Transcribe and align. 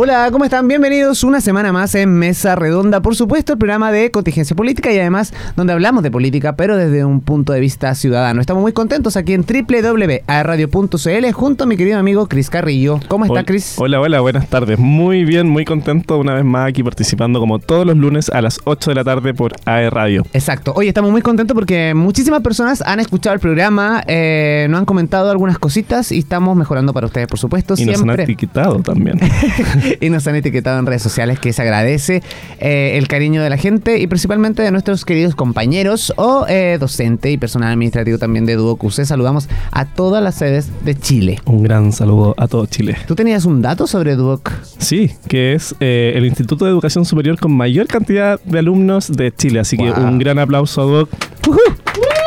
Hola, 0.00 0.28
¿cómo 0.30 0.44
están? 0.44 0.68
Bienvenidos 0.68 1.24
una 1.24 1.40
semana 1.40 1.72
más 1.72 1.92
en 1.96 2.10
Mesa 2.20 2.54
Redonda, 2.54 3.02
por 3.02 3.16
supuesto, 3.16 3.54
el 3.54 3.58
programa 3.58 3.90
de 3.90 4.12
contingencia 4.12 4.54
política 4.54 4.92
y 4.92 4.98
además 5.00 5.34
donde 5.56 5.72
hablamos 5.72 6.04
de 6.04 6.12
política, 6.12 6.54
pero 6.54 6.76
desde 6.76 7.04
un 7.04 7.20
punto 7.20 7.52
de 7.52 7.58
vista 7.58 7.92
ciudadano. 7.96 8.40
Estamos 8.40 8.62
muy 8.62 8.72
contentos 8.72 9.16
aquí 9.16 9.32
en 9.32 9.44
www.radio.cl 9.44 11.32
junto 11.32 11.64
a 11.64 11.66
mi 11.66 11.76
querido 11.76 11.98
amigo 11.98 12.28
Cris 12.28 12.48
Carrillo. 12.48 13.00
¿Cómo 13.08 13.24
está, 13.24 13.42
Cris? 13.42 13.74
Hola, 13.78 14.00
hola, 14.00 14.20
buenas 14.20 14.48
tardes. 14.48 14.78
Muy 14.78 15.24
bien, 15.24 15.48
muy 15.48 15.64
contento 15.64 16.16
una 16.18 16.32
vez 16.32 16.44
más 16.44 16.68
aquí 16.68 16.84
participando 16.84 17.40
como 17.40 17.58
todos 17.58 17.84
los 17.84 17.96
lunes 17.96 18.28
a 18.28 18.40
las 18.40 18.60
8 18.62 18.92
de 18.92 18.94
la 18.94 19.02
tarde 19.02 19.34
por 19.34 19.54
AE 19.64 19.90
Radio. 19.90 20.24
Exacto. 20.32 20.74
Hoy 20.76 20.86
estamos 20.86 21.10
muy 21.10 21.22
contentos 21.22 21.56
porque 21.56 21.92
muchísimas 21.94 22.42
personas 22.42 22.82
han 22.82 23.00
escuchado 23.00 23.34
el 23.34 23.40
programa, 23.40 24.04
eh, 24.06 24.68
nos 24.70 24.78
han 24.78 24.84
comentado 24.84 25.28
algunas 25.28 25.58
cositas 25.58 26.12
y 26.12 26.18
estamos 26.18 26.56
mejorando 26.56 26.92
para 26.92 27.06
ustedes, 27.06 27.26
por 27.26 27.40
supuesto. 27.40 27.74
Y 27.76 27.84
nos 27.84 28.00
han 28.00 28.10
etiquetado 28.10 28.78
también. 28.78 29.18
y 30.00 30.10
nos 30.10 30.26
han 30.26 30.36
etiquetado 30.36 30.78
en 30.78 30.86
redes 30.86 31.02
sociales, 31.02 31.38
que 31.38 31.52
se 31.52 31.62
agradece 31.62 32.22
eh, 32.60 32.92
el 32.96 33.08
cariño 33.08 33.42
de 33.42 33.50
la 33.50 33.56
gente 33.56 33.98
y 33.98 34.06
principalmente 34.06 34.62
de 34.62 34.70
nuestros 34.70 35.04
queridos 35.04 35.34
compañeros 35.34 36.12
o 36.16 36.46
eh, 36.48 36.76
docente 36.78 37.30
y 37.30 37.38
personal 37.38 37.72
administrativo 37.72 38.18
también 38.18 38.46
de 38.46 38.56
Duoc 38.56 38.88
Saludamos 38.90 39.48
a 39.70 39.84
todas 39.84 40.22
las 40.22 40.36
sedes 40.36 40.70
de 40.84 40.94
Chile. 40.94 41.40
Un 41.44 41.62
gran 41.62 41.92
saludo 41.92 42.34
a 42.36 42.48
todo 42.48 42.66
Chile. 42.66 42.96
¿Tú 43.06 43.14
tenías 43.14 43.44
un 43.44 43.62
dato 43.62 43.86
sobre 43.86 44.16
Duoc? 44.16 44.52
Sí, 44.78 45.10
que 45.28 45.54
es 45.54 45.74
eh, 45.80 46.12
el 46.16 46.24
Instituto 46.24 46.64
de 46.64 46.70
Educación 46.70 47.04
Superior 47.04 47.38
con 47.38 47.52
mayor 47.52 47.86
cantidad 47.86 48.40
de 48.42 48.58
alumnos 48.58 49.10
de 49.10 49.32
Chile. 49.34 49.60
Así 49.60 49.76
que 49.76 49.90
un 49.90 50.18
gran 50.18 50.38
aplauso 50.38 50.82
a 50.82 50.84
Duoc. 50.84 51.10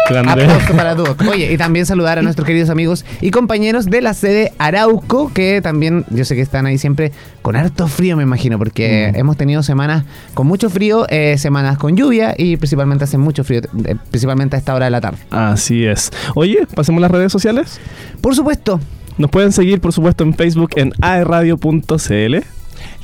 Aplauso 0.09 0.73
para 0.75 0.95
Duoc. 0.95 1.21
Oye, 1.29 1.51
y 1.51 1.57
también 1.57 1.85
saludar 1.85 2.19
a 2.19 2.21
nuestros 2.21 2.45
queridos 2.45 2.69
amigos 2.69 3.05
y 3.21 3.31
compañeros 3.31 3.85
de 3.85 4.01
la 4.01 4.13
sede 4.13 4.53
Arauco, 4.57 5.31
que 5.33 5.61
también 5.61 6.05
yo 6.09 6.25
sé 6.25 6.35
que 6.35 6.41
están 6.41 6.65
ahí 6.65 6.77
siempre 6.77 7.11
con 7.41 7.55
harto 7.55 7.87
frío, 7.87 8.17
me 8.17 8.23
imagino, 8.23 8.57
porque 8.57 9.11
mm. 9.13 9.19
hemos 9.19 9.37
tenido 9.37 9.63
semanas 9.63 10.03
con 10.33 10.47
mucho 10.47 10.69
frío, 10.69 11.05
eh, 11.09 11.37
semanas 11.37 11.77
con 11.77 11.95
lluvia 11.95 12.33
y 12.37 12.57
principalmente 12.57 13.05
hace 13.05 13.17
mucho 13.17 13.43
frío, 13.43 13.61
eh, 13.85 13.95
principalmente 14.09 14.55
a 14.55 14.59
esta 14.59 14.75
hora 14.75 14.85
de 14.85 14.91
la 14.91 15.01
tarde. 15.01 15.19
Así 15.29 15.85
es. 15.85 16.11
Oye, 16.35 16.67
pasemos 16.75 17.01
las 17.01 17.11
redes 17.11 17.31
sociales. 17.31 17.79
Por 18.21 18.35
supuesto. 18.35 18.79
Nos 19.17 19.29
pueden 19.29 19.51
seguir, 19.51 19.81
por 19.81 19.93
supuesto, 19.93 20.23
en 20.23 20.33
Facebook 20.33 20.71
en 20.75 20.93
aeradio.cl. 21.01 22.35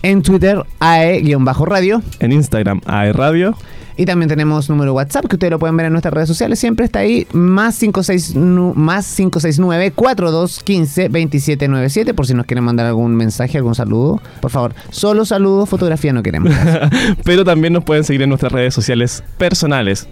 En 0.01 0.21
Twitter, 0.21 0.63
ae-radio. 0.79 2.01
En 2.19 2.31
Instagram, 2.31 2.81
aeradio. 2.85 3.55
Y 3.97 4.05
también 4.05 4.29
tenemos 4.29 4.69
número 4.69 4.93
WhatsApp 4.93 5.25
que 5.25 5.35
ustedes 5.35 5.51
lo 5.51 5.59
pueden 5.59 5.75
ver 5.75 5.87
en 5.87 5.91
nuestras 5.91 6.13
redes 6.13 6.27
sociales. 6.27 6.59
Siempre 6.59 6.85
está 6.85 6.99
ahí 6.99 7.27
más, 7.33 7.75
56, 7.75 8.35
más 8.35 9.15
569 9.15 9.91
4215 9.91 11.09
2797 11.09 12.13
por 12.13 12.27
si 12.27 12.33
nos 12.35 12.45
quieren 12.45 12.63
mandar 12.63 12.85
algún 12.85 13.15
mensaje, 13.15 13.57
algún 13.57 13.75
saludo. 13.75 14.21
Por 14.39 14.51
favor, 14.51 14.75
solo 14.91 15.25
saludo, 15.25 15.65
fotografía 15.65 16.13
no 16.13 16.21
queremos. 16.21 16.53
Pero 17.23 17.43
también 17.43 17.73
nos 17.73 17.83
pueden 17.83 18.03
seguir 18.03 18.21
en 18.21 18.29
nuestras 18.29 18.51
redes 18.51 18.73
sociales 18.73 19.23
personales. 19.37 20.07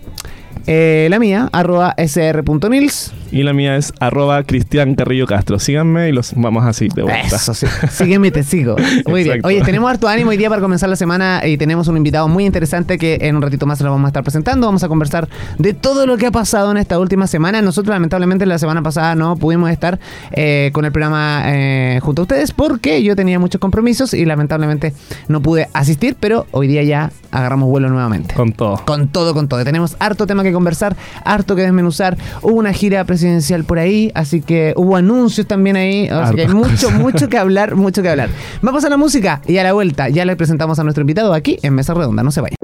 Eh, 0.67 1.07
la 1.09 1.19
mía, 1.19 1.49
arroba 1.51 1.93
sr.nils. 1.97 3.13
Y 3.31 3.43
la 3.43 3.53
mía 3.53 3.75
es 3.75 3.93
arroba 3.99 4.43
Cristian 4.43 4.95
Carrillo 4.95 5.27
Castro. 5.27 5.59
Síganme 5.59 6.09
y 6.09 6.11
los 6.11 6.33
vamos 6.35 6.65
así 6.65 6.87
de 6.87 7.03
vuelta. 7.03 7.35
Eso, 7.35 7.53
sí. 7.53 7.67
Sígueme 7.91 8.27
y 8.27 8.31
te 8.31 8.43
sigo. 8.43 8.75
Muy 9.07 9.23
bien. 9.23 9.41
Oye, 9.43 9.61
tenemos 9.61 9.89
harto 9.89 10.07
ánimo 10.07 10.29
hoy 10.29 10.37
día 10.37 10.49
para 10.49 10.61
comenzar 10.61 10.89
la 10.89 10.95
semana 10.95 11.45
y 11.45 11.57
tenemos 11.57 11.87
un 11.87 11.97
invitado 11.97 12.27
muy 12.27 12.45
interesante 12.45 12.97
que 12.97 13.17
en 13.21 13.35
un 13.35 13.41
ratito 13.41 13.65
más 13.65 13.77
se 13.77 13.83
lo 13.83 13.91
vamos 13.91 14.05
a 14.05 14.09
estar 14.09 14.23
presentando. 14.23 14.67
Vamos 14.67 14.83
a 14.83 14.87
conversar 14.87 15.27
de 15.57 15.73
todo 15.73 16.05
lo 16.05 16.17
que 16.17 16.27
ha 16.27 16.31
pasado 16.31 16.71
en 16.71 16.77
esta 16.77 16.97
última 16.97 17.27
semana. 17.27 17.61
Nosotros, 17.61 17.93
lamentablemente, 17.93 18.45
la 18.45 18.57
semana 18.57 18.81
pasada 18.81 19.15
no 19.15 19.35
pudimos 19.35 19.69
estar 19.69 19.99
eh, 20.31 20.69
con 20.73 20.85
el 20.85 20.91
programa 20.91 21.43
eh, 21.45 21.99
junto 22.01 22.21
a 22.21 22.23
ustedes 22.23 22.51
porque 22.51 23.03
yo 23.03 23.15
tenía 23.15 23.37
muchos 23.37 23.59
compromisos 23.59 24.13
y 24.13 24.25
lamentablemente 24.25 24.93
no 25.27 25.41
pude 25.41 25.67
asistir, 25.73 26.15
pero 26.19 26.47
hoy 26.51 26.67
día 26.67 26.83
ya 26.83 27.11
agarramos 27.31 27.69
vuelo 27.69 27.89
nuevamente. 27.89 28.33
Con 28.33 28.53
todo. 28.53 28.81
Con 28.85 29.09
todo, 29.09 29.33
con 29.33 29.47
todo. 29.47 29.63
Tenemos 29.63 29.97
harto 29.99 30.25
tema 30.25 30.41
que 30.43 30.54
conversar, 30.55 30.95
harto 31.23 31.55
que 31.55 31.61
desmenuzar. 31.61 32.17
Hubo 32.41 32.55
una 32.55 32.73
gira 32.73 33.03
presidencial 33.03 33.63
por 33.63 33.79
ahí, 33.79 34.11
así 34.15 34.41
que 34.41 34.73
hubo 34.75 34.95
anuncios 34.95 35.45
también 35.47 35.75
ahí. 35.75 36.07
Así 36.07 36.35
que 36.35 36.41
hay 36.41 36.47
mucho, 36.47 36.89
mucho 36.99 37.29
que 37.29 37.37
hablar, 37.37 37.75
mucho 37.75 38.01
que 38.01 38.09
hablar. 38.09 38.29
Vamos 38.61 38.83
a 38.85 38.89
la 38.89 38.97
música 38.97 39.41
y 39.45 39.57
a 39.57 39.63
la 39.63 39.73
vuelta 39.73 40.09
ya 40.09 40.25
le 40.25 40.35
presentamos 40.35 40.79
a 40.79 40.83
nuestro 40.83 41.01
invitado 41.01 41.33
aquí 41.33 41.59
en 41.61 41.75
Mesa 41.75 41.93
Redonda. 41.93 42.23
No 42.23 42.31
se 42.31 42.41
vaya. 42.41 42.55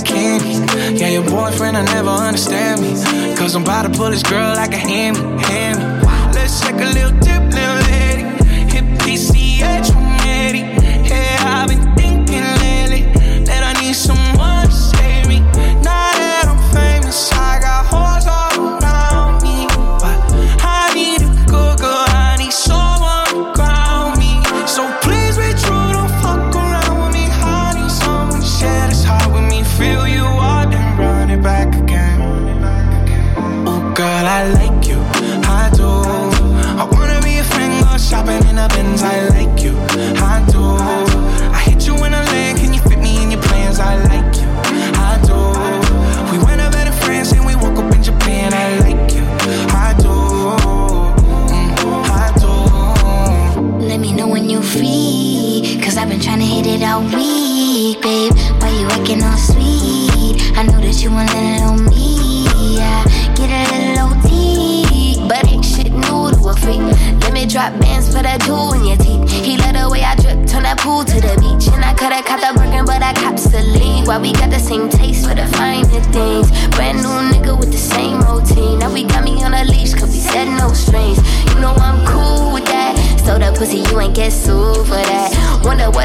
Candy. 0.00 0.54
Yeah, 0.98 1.08
your 1.08 1.24
boyfriend, 1.24 1.76
I 1.76 1.82
never 1.84 2.08
understand 2.08 2.80
me. 2.80 2.90
Cause 3.36 3.54
I'm 3.54 3.62
about 3.62 3.82
to 3.82 3.90
pull 3.90 4.10
this 4.10 4.22
girl 4.22 4.54
like 4.54 4.72
a 4.72 4.76
hammy, 4.78 5.18
hammy. 5.44 5.82
Let's 6.34 6.60
take 6.60 6.76
a 6.76 6.90
little 6.92 7.18
dip, 7.20 7.33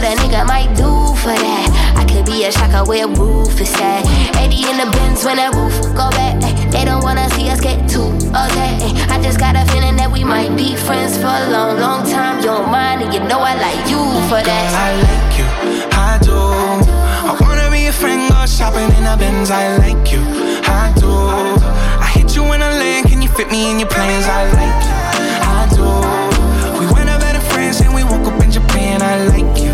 a 0.09 0.15
nigga 0.15 0.45
might 0.45 0.73
do 0.75 0.89
for 1.21 1.35
that. 1.35 1.67
I 1.95 2.03
could 2.05 2.25
be 2.25 2.45
a 2.45 2.51
shocker 2.51 2.83
where 2.89 3.07
roof 3.07 3.61
is 3.61 3.73
at. 3.79 4.03
80 4.35 4.69
in 4.71 4.77
the 4.81 4.89
bins 4.91 5.23
when 5.23 5.37
that 5.37 5.53
roof 5.53 5.75
go 5.95 6.09
back. 6.11 6.41
They 6.71 6.85
don't 6.85 7.03
wanna 7.03 7.29
see 7.31 7.49
us 7.49 7.61
get 7.61 7.89
too 7.89 8.09
okay. 8.33 8.77
I 9.09 9.19
just 9.21 9.39
got 9.39 9.55
a 9.55 9.65
feeling 9.71 9.95
that 9.97 10.11
we 10.11 10.23
might 10.23 10.55
be 10.55 10.75
friends 10.75 11.17
for 11.17 11.29
a 11.29 11.49
long, 11.49 11.79
long 11.79 12.09
time. 12.09 12.39
You 12.39 12.53
don't 12.53 12.69
mind, 12.71 13.01
and 13.01 13.13
you 13.13 13.19
know 13.21 13.39
I 13.39 13.55
like 13.55 13.89
you 13.89 14.01
for 14.29 14.41
that. 14.41 14.65
Girl, 14.69 14.85
I 14.85 14.89
like 15.05 15.33
you, 15.37 15.47
I 15.93 16.11
do. 16.21 16.37
I 17.29 17.33
wanna 17.41 17.69
be 17.71 17.87
a 17.87 17.93
friend, 17.93 18.29
go 18.29 18.45
shopping 18.45 18.89
in 18.97 19.05
a 19.05 19.17
Benz. 19.17 19.51
I 19.51 19.77
like 19.77 20.11
you, 20.11 20.21
I 20.65 20.93
do. 20.97 21.09
I 22.01 22.07
hit 22.13 22.35
you 22.35 22.43
in 22.53 22.61
a 22.61 22.69
land, 22.69 23.07
can 23.07 23.21
you 23.21 23.29
fit 23.29 23.49
me 23.49 23.71
in 23.71 23.79
your 23.79 23.89
plans? 23.89 24.25
I 24.25 24.45
like 24.57 24.81
you, 24.89 24.97
I 25.41 25.61
do. 25.73 25.87
We 26.79 26.85
went 26.93 27.09
over 27.09 27.31
to 27.33 27.41
France 27.51 27.81
and 27.81 27.93
we 27.93 28.03
woke 28.03 28.27
up 28.29 28.41
in 28.43 28.51
Japan. 28.51 29.01
I 29.01 29.25
like 29.33 29.57
you, 29.61 29.73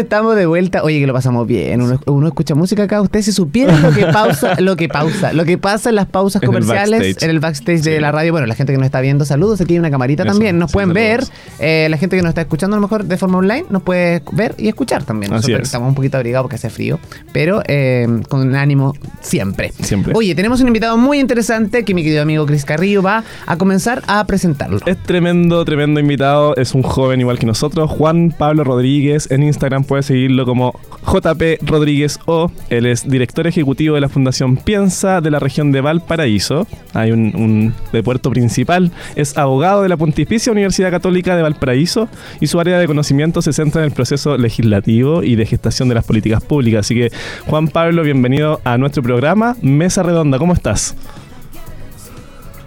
estamos 0.00 0.36
de 0.36 0.46
vuelta. 0.46 0.82
Oye, 0.82 1.00
que 1.00 1.06
lo 1.06 1.12
pasamos 1.12 1.46
bien. 1.46 1.80
Uno, 2.06 2.28
escucha 2.28 2.54
música 2.54 2.84
acá. 2.84 3.00
Ustedes 3.00 3.26
si 3.26 3.32
supieran 3.32 3.82
lo 3.82 3.92
que 3.92 4.06
pausa, 4.06 4.54
lo 4.60 4.76
que 4.76 4.88
pausa, 4.88 5.32
lo 5.32 5.44
que 5.44 5.58
pasa 5.58 5.90
en 5.90 5.96
las 5.96 6.06
pausas 6.06 6.42
comerciales, 6.42 7.22
en 7.22 7.30
el 7.30 7.40
backstage, 7.40 7.82
de 7.82 8.00
la 8.00 8.12
radio. 8.12 8.32
Bueno, 8.32 8.46
la 8.46 8.54
gente 8.54 8.72
que 8.72 8.78
nos 8.78 8.86
está 8.86 9.00
viendo, 9.00 9.24
saludos. 9.24 9.60
Aquí 9.60 9.74
hay 9.74 9.78
una 9.78 9.90
camarita 9.90 10.24
también. 10.24 10.58
Nos 10.58 10.72
pueden 10.72 10.92
ver. 10.92 11.24
Eh, 11.58 11.88
la 11.90 11.96
gente 11.96 12.16
que 12.16 12.22
nos 12.22 12.30
está 12.30 12.42
escuchando 12.42 12.76
a 12.76 12.78
lo 12.78 12.82
mejor 12.82 13.04
de 13.04 13.16
forma 13.16 13.38
online 13.38 13.66
nos 13.70 13.82
puede 13.82 14.22
ver 14.32 14.54
y 14.58 14.68
escuchar 14.68 15.04
también. 15.04 15.32
Nosotros 15.32 15.62
estamos 15.62 15.88
un 15.88 15.94
poquito 15.94 16.16
abrigados 16.16 16.44
porque 16.44 16.56
hace 16.56 16.70
frío, 16.70 16.98
pero 17.32 17.62
eh, 17.66 18.06
con 18.28 18.54
ánimo 18.54 18.94
siempre. 19.20 19.72
Siempre. 19.80 20.12
Oye, 20.14 20.34
tenemos 20.34 20.60
un 20.60 20.68
invitado 20.68 20.96
muy 20.96 21.18
interesante 21.18 21.84
que 21.84 21.94
mi 21.94 22.02
querido 22.02 22.22
amigo 22.22 22.46
Chris 22.46 22.64
Carrillo 22.64 23.02
va 23.02 23.24
a 23.46 23.56
comenzar 23.56 24.02
a 24.06 24.24
presentarlo. 24.26 24.78
Es 24.86 25.02
tremendo, 25.02 25.64
tremendo 25.64 26.00
invitado. 26.00 26.56
Es 26.56 26.74
un 26.74 26.82
joven 26.82 27.20
igual 27.20 27.38
que 27.38 27.46
nosotros, 27.46 27.90
Juan 27.90 28.34
Pablo 28.36 28.64
Rodríguez. 28.64 29.30
En 29.30 29.42
Instagram 29.42 29.84
puede 29.88 30.04
seguirlo 30.04 30.44
como 30.44 30.78
JP 31.04 31.62
Rodríguez 31.62 32.20
O. 32.26 32.52
Él 32.70 32.86
es 32.86 33.08
director 33.08 33.48
ejecutivo 33.48 33.96
de 33.96 34.02
la 34.02 34.08
Fundación 34.08 34.56
Piensa 34.56 35.20
de 35.20 35.32
la 35.32 35.40
región 35.40 35.72
de 35.72 35.80
Valparaíso. 35.80 36.68
Hay 36.94 37.10
un, 37.10 37.74
de 37.92 38.02
puerto 38.04 38.30
principal. 38.30 38.92
Es 39.16 39.36
abogado 39.36 39.82
de 39.82 39.88
la 39.88 39.96
Pontificia 39.96 40.52
Universidad 40.52 40.90
Católica 40.90 41.34
de 41.34 41.42
Valparaíso 41.42 42.08
y 42.40 42.46
su 42.46 42.60
área 42.60 42.78
de 42.78 42.86
conocimiento 42.86 43.42
se 43.42 43.52
centra 43.52 43.80
en 43.80 43.86
el 43.86 43.92
proceso 43.92 44.36
legislativo 44.36 45.24
y 45.24 45.34
de 45.34 45.46
gestación 45.46 45.88
de 45.88 45.96
las 45.96 46.04
políticas 46.04 46.44
públicas. 46.44 46.80
Así 46.86 46.94
que, 46.94 47.10
Juan 47.46 47.66
Pablo, 47.68 48.02
bienvenido 48.02 48.60
a 48.62 48.78
nuestro 48.78 49.02
programa 49.02 49.56
Mesa 49.62 50.04
Redonda. 50.04 50.38
¿Cómo 50.38 50.52
estás? 50.52 50.94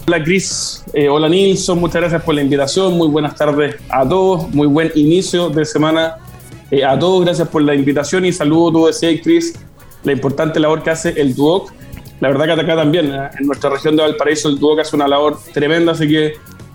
Hola 0.08 0.24
Cris, 0.24 0.84
eh, 0.94 1.08
hola 1.08 1.30
Nilson, 1.30 1.80
muchas 1.80 2.02
gracias 2.02 2.24
por 2.24 2.34
la 2.34 2.42
invitación, 2.42 2.98
muy 2.98 3.08
buenas 3.08 3.36
tardes 3.36 3.76
a 3.88 4.04
todos, 4.08 4.50
muy 4.50 4.68
buen 4.68 4.92
inicio 4.96 5.50
de 5.50 5.64
semana 5.64 6.16
eh, 6.72 6.86
a 6.86 6.98
todos, 6.98 7.24
gracias 7.26 7.50
por 7.50 7.62
la 7.62 7.76
invitación 7.76 8.26
y 8.26 8.32
saludo, 8.32 8.72
tú 8.72 8.86
decías 8.88 9.22
Cris, 9.22 9.54
la 10.04 10.14
importante 10.14 10.60
labor 10.60 10.82
que 10.82 10.90
hace 10.90 11.10
el 11.22 11.36
DUOC. 11.36 11.72
La 12.22 12.30
verdad 12.30 12.46
que 12.46 12.62
acá 12.62 12.76
también, 12.78 13.14
eh, 13.14 13.30
en 13.40 13.46
nuestra 13.46 13.70
región 13.70 13.96
de 13.98 14.04
Valparaíso, 14.04 14.48
el 14.48 14.58
DUOC 14.58 14.80
hace 14.80 14.96
una 14.96 15.08
labor 15.08 15.38
tremenda, 15.54 15.92
así 15.92 16.08
que 16.08 16.34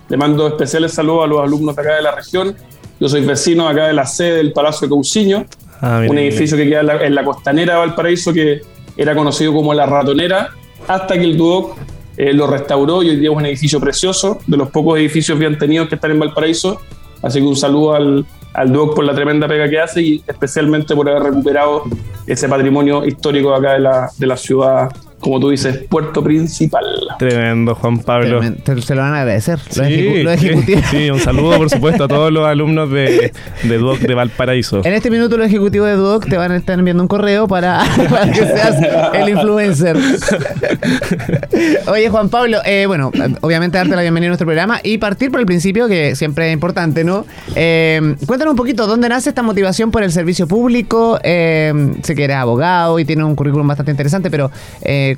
le 0.08 0.16
mando 0.16 0.46
especiales 0.48 0.92
saludos 0.92 1.24
a 1.24 1.26
los 1.26 1.40
alumnos 1.40 1.74
de 1.74 1.82
acá 1.82 1.96
de 1.96 2.02
la 2.02 2.14
región. 2.14 2.54
Yo 3.00 3.08
soy 3.08 3.22
vecino 3.24 3.68
acá 3.68 3.86
de 3.86 3.94
la 3.94 4.06
sede 4.06 4.36
del 4.36 4.52
Palacio 4.52 4.86
de 4.86 4.94
Cauciño, 4.94 5.46
ah, 5.80 6.02
un 6.08 6.18
edificio 6.18 6.56
que 6.56 6.68
queda 6.68 7.04
en 7.04 7.14
la, 7.14 7.24
costanera 7.24 7.74
de 7.74 7.78
Valparaíso 7.80 8.32
que 8.32 8.60
era 8.96 9.14
conocido 9.14 9.52
como 9.52 9.72
la 9.72 9.86
ratonera, 9.86 10.50
hasta 10.86 11.14
que 11.14 11.24
el 11.24 11.36
DUOC 11.38 11.76
eh, 12.18 12.32
lo 12.32 12.46
restauró 12.46 13.02
y 13.02 13.10
hoy 13.10 13.16
día 13.16 13.30
es 13.30 13.36
un 13.36 13.46
edificio 13.46 13.80
precioso, 13.80 14.38
de 14.46 14.56
los 14.58 14.70
pocos 14.70 14.98
edificios 14.98 15.38
bien 15.38 15.58
tenidos 15.58 15.88
que 15.88 15.94
están 15.94 16.10
en 16.10 16.18
Valparaíso. 16.18 16.80
Así 17.22 17.40
que 17.40 17.46
un 17.46 17.56
saludo 17.56 17.94
al, 17.94 18.26
al 18.56 18.72
Duoc 18.72 18.94
por 18.94 19.04
la 19.04 19.14
tremenda 19.14 19.46
pega 19.46 19.68
que 19.68 19.78
hace 19.78 20.02
y 20.02 20.24
especialmente 20.26 20.96
por 20.96 21.08
haber 21.08 21.24
recuperado 21.24 21.82
ese 22.26 22.48
patrimonio 22.48 23.04
histórico 23.04 23.54
acá 23.54 23.74
de 23.74 23.80
la, 23.80 24.10
de 24.16 24.26
la 24.26 24.36
ciudad 24.36 24.88
como 25.26 25.40
tú 25.40 25.50
dices, 25.50 25.78
puerto 25.88 26.22
principal. 26.22 26.84
Tremendo, 27.18 27.74
Juan 27.74 27.98
Pablo. 27.98 28.40
se 28.64 28.94
lo 28.94 29.02
van 29.02 29.12
a 29.12 29.22
agradecer. 29.22 29.58
Sí, 29.70 30.24
sí, 30.88 31.10
un 31.10 31.18
saludo, 31.18 31.56
por 31.56 31.68
supuesto, 31.68 32.04
a 32.04 32.08
todos 32.08 32.32
los 32.32 32.46
alumnos 32.46 32.92
de, 32.92 33.32
de 33.64 33.78
Duoc 33.78 33.98
de 33.98 34.14
Valparaíso. 34.14 34.82
En 34.84 34.92
este 34.92 35.10
minuto, 35.10 35.36
los 35.36 35.48
ejecutivos 35.48 35.88
de 35.88 35.96
Duoc 35.96 36.28
te 36.28 36.36
van 36.36 36.52
a 36.52 36.56
estar 36.56 36.78
enviando 36.78 37.02
un 37.02 37.08
correo 37.08 37.48
para, 37.48 37.82
que 38.32 38.46
seas 38.46 38.76
el 39.14 39.30
influencer. 39.30 39.96
Oye, 41.88 42.08
Juan 42.08 42.28
Pablo, 42.28 42.58
eh, 42.64 42.84
bueno, 42.86 43.10
obviamente 43.40 43.78
darte 43.78 43.96
la 43.96 44.02
bienvenida 44.02 44.28
a 44.28 44.30
nuestro 44.30 44.46
programa 44.46 44.78
y 44.84 44.98
partir 44.98 45.32
por 45.32 45.40
el 45.40 45.46
principio, 45.46 45.88
que 45.88 46.14
siempre 46.14 46.46
es 46.46 46.52
importante, 46.52 47.02
¿no? 47.02 47.26
Eh, 47.56 48.14
cuéntanos 48.26 48.52
un 48.52 48.56
poquito, 48.56 48.86
¿dónde 48.86 49.08
nace 49.08 49.30
esta 49.30 49.42
motivación 49.42 49.90
por 49.90 50.04
el 50.04 50.12
servicio 50.12 50.46
público? 50.46 51.18
Eh, 51.24 51.96
sé 52.04 52.14
que 52.14 52.22
eres 52.22 52.36
abogado 52.36 53.00
y 53.00 53.04
tienes 53.04 53.24
un 53.24 53.34
currículum 53.34 53.66
bastante 53.66 53.90
interesante, 53.90 54.30
pero 54.30 54.52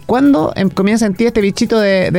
¿cuándo 0.06 0.52
em, 0.56 0.68
comienza 0.68 1.06
en 1.06 1.14
ti 1.14 1.26
este 1.26 1.40
bichito 1.40 1.78
de, 1.78 2.10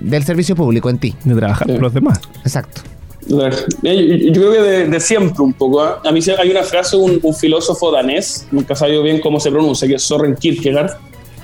del 0.00 0.24
servicio 0.24 0.54
público 0.56 0.90
en 0.90 0.98
ti? 0.98 1.14
De 1.24 1.34
trabajar 1.34 1.66
con 1.66 1.80
los 1.80 1.94
demás. 1.94 2.20
Exacto. 2.44 2.82
Yo, 3.26 3.38
creo 3.38 4.52
que 4.52 4.60
de, 4.88 5.00
siempre 5.00 5.42
un 5.42 5.52
poco. 5.52 5.82
¿ah? 5.82 6.00
A 6.04 6.12
mí 6.12 6.20
hay 6.38 6.50
una 6.50 6.62
frase 6.62 6.96
de 6.96 7.20
un, 7.22 7.34
filósofo 7.34 7.92
danés, 7.92 8.46
nunca 8.50 8.74
sabido 8.74 9.02
bien 9.02 9.20
cómo 9.20 9.38
se 9.38 9.50
pronuncia, 9.50 9.86
que 9.86 9.94
es 9.94 10.02
Soren 10.02 10.34
Kierkegaard, 10.34 10.96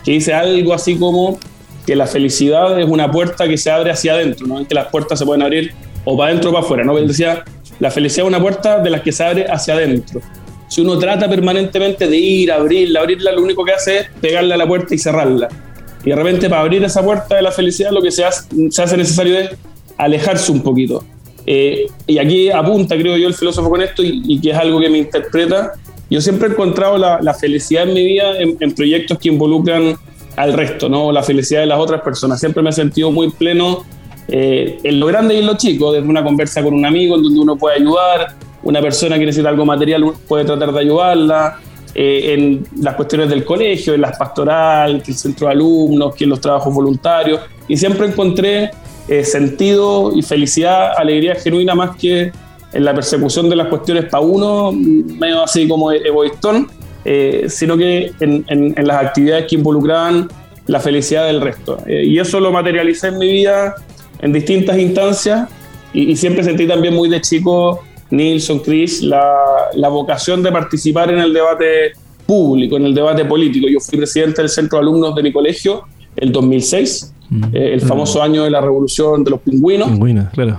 que 0.05 0.13
dice 0.13 0.33
algo 0.33 0.75
así 0.75 0.97
como 0.97 1.39
que 1.87 1.95
la 1.95 2.07
felicidad 2.07 2.79
es 2.81 2.87
una 2.87 3.11
puerta 3.11 3.47
que 3.47 3.57
se 3.57 3.71
abre 3.71 3.93
hacia 3.93 4.15
adentro, 4.15 4.47
¿no? 4.47 4.67
que 4.67 4.75
las 4.75 4.87
puertas 4.87 5.19
se 5.19 5.25
pueden 5.25 5.43
abrir 5.43 5.73
o 6.05 6.17
para 6.17 6.31
adentro 6.31 6.51
o 6.51 6.53
para 6.53 6.65
afuera. 6.65 6.85
¿no? 6.85 6.99
Él 6.99 7.07
decía, 7.07 7.45
la 7.79 7.91
felicidad 7.91 8.27
es 8.27 8.29
una 8.29 8.41
puerta 8.41 8.81
de 8.81 8.91
las 8.91 9.03
que 9.03 9.13
se 9.13 9.23
abre 9.23 9.47
hacia 9.49 9.75
adentro 9.75 10.21
si 10.69 10.81
uno 10.81 10.99
trata 10.99 11.29
permanentemente 11.29 12.09
de 12.09 12.17
ir, 12.17 12.53
abrirla, 12.53 13.01
abrirla, 13.01 13.33
lo 13.33 13.43
único 13.43 13.65
que 13.65 13.73
hace 13.73 13.99
es 13.99 14.07
pegarle 14.21 14.55
a 14.55 14.57
la 14.57 14.67
puerta 14.67 14.95
y 14.95 14.99
cerrarla. 14.99 15.49
Y 16.05 16.11
de 16.11 16.17
repente 16.17 16.49
para 16.49 16.63
abrir 16.63 16.85
esa 16.85 17.03
puerta 17.03 17.37
de 17.37 17.43
la 17.43 17.51
felicidad 17.51 17.91
lo 17.91 18.03
que 18.03 18.11
se 18.11 18.25
hace, 18.25 18.47
se 18.71 18.97
necesario 18.97 19.39
es 19.39 19.51
alejarse 19.97 20.53
un 20.53 20.63
poquito. 20.63 21.05
Eh, 21.47 21.87
y 22.07 22.19
aquí 22.19 22.51
apunta, 22.51 22.97
creo 22.97 23.17
yo, 23.17 23.29
el 23.29 23.35
filósofo 23.35 23.71
con 23.71 23.81
esto 23.81 24.03
y, 24.05 24.41
que 24.41 24.51
es 24.51 24.57
algo 24.57 24.81
que 24.81 24.89
me 24.89 24.99
interpreta. 24.99 25.73
Yo 26.11 26.21
siempre 26.21 26.49
he 26.49 26.51
encontrado 26.53 26.99
la, 26.99 27.35
felicidad 27.35 27.89
en 27.89 27.95
mi 27.95 28.05
vida 28.05 28.39
en, 28.39 28.75
proyectos 28.75 29.19
que 29.19 29.29
involucran 29.29 29.97
al 30.37 30.53
resto, 30.53 30.89
¿no? 30.89 31.11
La 31.13 31.23
felicidad 31.23 31.61
de 31.61 31.67
las 31.67 31.79
otras 31.79 32.03
personas. 32.03 32.39
Siempre 32.39 32.63
me 32.63 32.71
he 32.71 32.73
sentido 32.73 33.11
muy 33.11 33.31
pleno 33.31 33.85
eh, 34.29 34.79
en 34.83 35.01
lo 35.01 35.07
grande 35.07 35.35
y 35.35 35.39
en 35.39 35.47
lo 35.47 35.57
chico, 35.57 35.93
desde 35.93 36.07
una 36.07 36.23
conversa 36.23 36.63
con 36.63 36.75
un 36.75 36.85
amigo 36.85 37.17
en 37.17 37.23
donde 37.23 37.41
uno 37.41 37.57
puede 37.57 37.77
ayudar, 37.77 38.35
una 38.67 38.81
persona 38.81 39.17
que 39.19 39.25
necesita 39.25 39.49
algo 39.49 39.65
material 39.65 40.13
puede 40.27 40.45
tratar 40.45 40.73
de 40.73 40.81
ayudarla, 40.81 41.59
eh, 41.95 42.35
en 42.35 42.67
las 42.83 42.95
cuestiones 42.95 43.31
del 43.31 43.45
colegio, 43.45 43.95
en 43.95 44.01
las 44.01 44.19
pastoral, 44.19 45.03
el 45.07 45.15
centro 45.15 45.47
de 45.47 45.55
alumnos, 45.55 46.15
que 46.15 46.25
en 46.25 46.31
los 46.31 46.41
trabajos 46.41 46.75
voluntarios, 46.75 47.41
y 47.69 47.77
siempre 47.77 48.09
encontré 48.09 48.71
eh, 49.09 49.25
sentido 49.25 50.13
y 50.15 50.21
felicidad, 50.23 50.91
alegría 50.97 51.37
genuina 51.37 51.75
más 51.75 51.97
que 51.97 52.33
en 52.73 52.85
la 52.85 52.93
persecución 52.93 53.49
de 53.49 53.57
las 53.57 53.69
cuestiones 53.69 54.07
para 54.07 54.21
uno, 54.21 54.73
medio 54.73 55.45
así 55.45 55.67
como 55.69 55.93
egoístón, 55.93 56.69
eh, 57.05 57.47
sino 57.49 57.77
que 57.77 58.13
en, 58.19 58.45
en, 58.49 58.87
las 58.87 59.07
actividades 59.07 59.47
que 59.47 59.55
involucraban 59.55 60.29
la 60.67 60.81
felicidad 60.81 61.27
del 61.27 61.41
resto. 61.41 61.79
y 61.87 62.19
eso 62.19 62.41
lo 62.41 62.51
materialicé 62.51 63.09
en 63.09 63.19
mi 63.19 63.31
vida 63.31 63.77
en 64.21 64.33
distintas 64.33 64.77
instancias 64.77 65.49
y, 65.93 66.11
y 66.11 66.17
siempre 66.17 66.43
sentí 66.43 66.67
también 66.67 66.93
muy 66.93 67.09
de 67.09 67.21
chico 67.21 67.81
Nilson, 68.11 68.61
Chris, 68.61 69.03
la, 69.03 69.89
vocación 69.89 70.43
de 70.43 70.53
participar 70.53 71.11
en 71.11 71.19
el 71.19 71.33
debate 71.33 71.93
público, 72.27 72.77
en 72.77 72.87
el 72.87 72.95
debate 72.95 73.25
político. 73.25 73.67
Yo 73.69 73.81
fui 73.81 73.99
presidente 73.99 74.43
del 74.43 74.49
centro 74.49 74.79
de 74.79 74.83
alumnos 74.83 75.15
de 75.15 75.23
mi 75.23 75.33
colegio 75.33 75.85
el 76.17 76.33
2006, 76.33 77.13
mm. 77.29 77.45
eh, 77.53 77.75
el 77.75 77.81
famoso 77.81 78.23
año 78.23 78.45
de 78.45 78.51
la 78.51 78.61
revolución 78.61 79.23
de 79.25 79.31
los 79.31 79.41
pingüinos. 79.41 79.91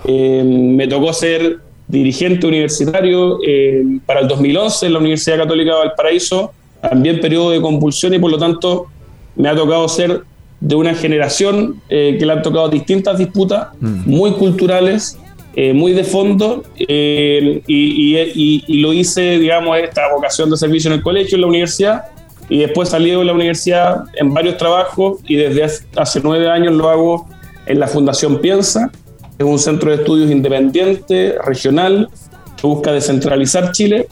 Eh, 0.06 0.44
me 0.46 0.88
tocó 0.88 1.13
ser 1.13 1.60
dirigente 1.88 2.46
universitario 2.46 3.39
eh, 3.48 3.84
para 4.06 4.22
el 4.22 4.27
2011 4.27 4.86
en 4.86 4.94
la 4.94 5.00
Universidad 5.00 5.38
Católica 5.38 5.72
de 5.72 5.80
Valparaíso, 5.80 6.51
también 6.82 7.20
periodo 7.20 7.51
de 7.51 7.62
convulsión 7.62 8.13
y 8.13 8.20
por 8.20 8.30
lo 8.30 8.38
tanto 8.38 8.88
me 9.36 9.50
ha 9.50 9.56
tocado 9.56 9.88
ser 9.88 10.22
de 10.60 10.75
una 10.75 10.94
generación 10.96 11.82
que 11.88 12.20
le 12.20 12.32
han 12.32 12.42
tocado 12.42 12.68
distintas 12.68 13.18
disputas 13.18 13.68
mm. 13.80 14.10
muy 14.10 14.32
culturales, 14.32 15.18
eh, 15.60 15.74
muy 15.74 15.94
de 15.94 16.04
fondo 16.04 16.64
eh, 16.78 17.64
y, 17.66 18.80
lo 18.80 18.94
hice, 18.94 19.40
digamos, 19.40 19.76
esta 19.80 20.04
vocación 20.14 20.52
de 20.52 20.56
servicio 20.56 20.92
en 20.92 20.98
el 20.98 21.02
colegio, 21.02 21.34
en 21.34 21.42
la 21.42 21.48
universidad, 21.48 22.04
y 22.48 22.60
después 22.60 22.90
salí 22.90 23.10
de 23.10 23.26
la 23.26 23.34
universidad 23.34 24.04
en 24.14 24.36
varios 24.36 24.58
trabajos 24.58 25.20
y 25.28 25.36
desde 25.36 25.84
hace 25.96 26.22
nueve 26.24 26.48
años 26.48 26.76
lo 26.76 26.90
hago 26.90 27.28
en 27.66 27.80
la 27.80 27.88
Fundación 27.88 28.40
Piensa, 28.40 28.92
es 29.40 29.44
un 29.44 29.58
centro 29.58 29.90
de 29.90 29.98
estudios 29.98 30.30
independiente, 30.30 31.36
regional, 31.44 32.08
que 32.56 32.68
busca 32.68 32.92
descentralizar 32.92 33.72
Chile 33.72 34.08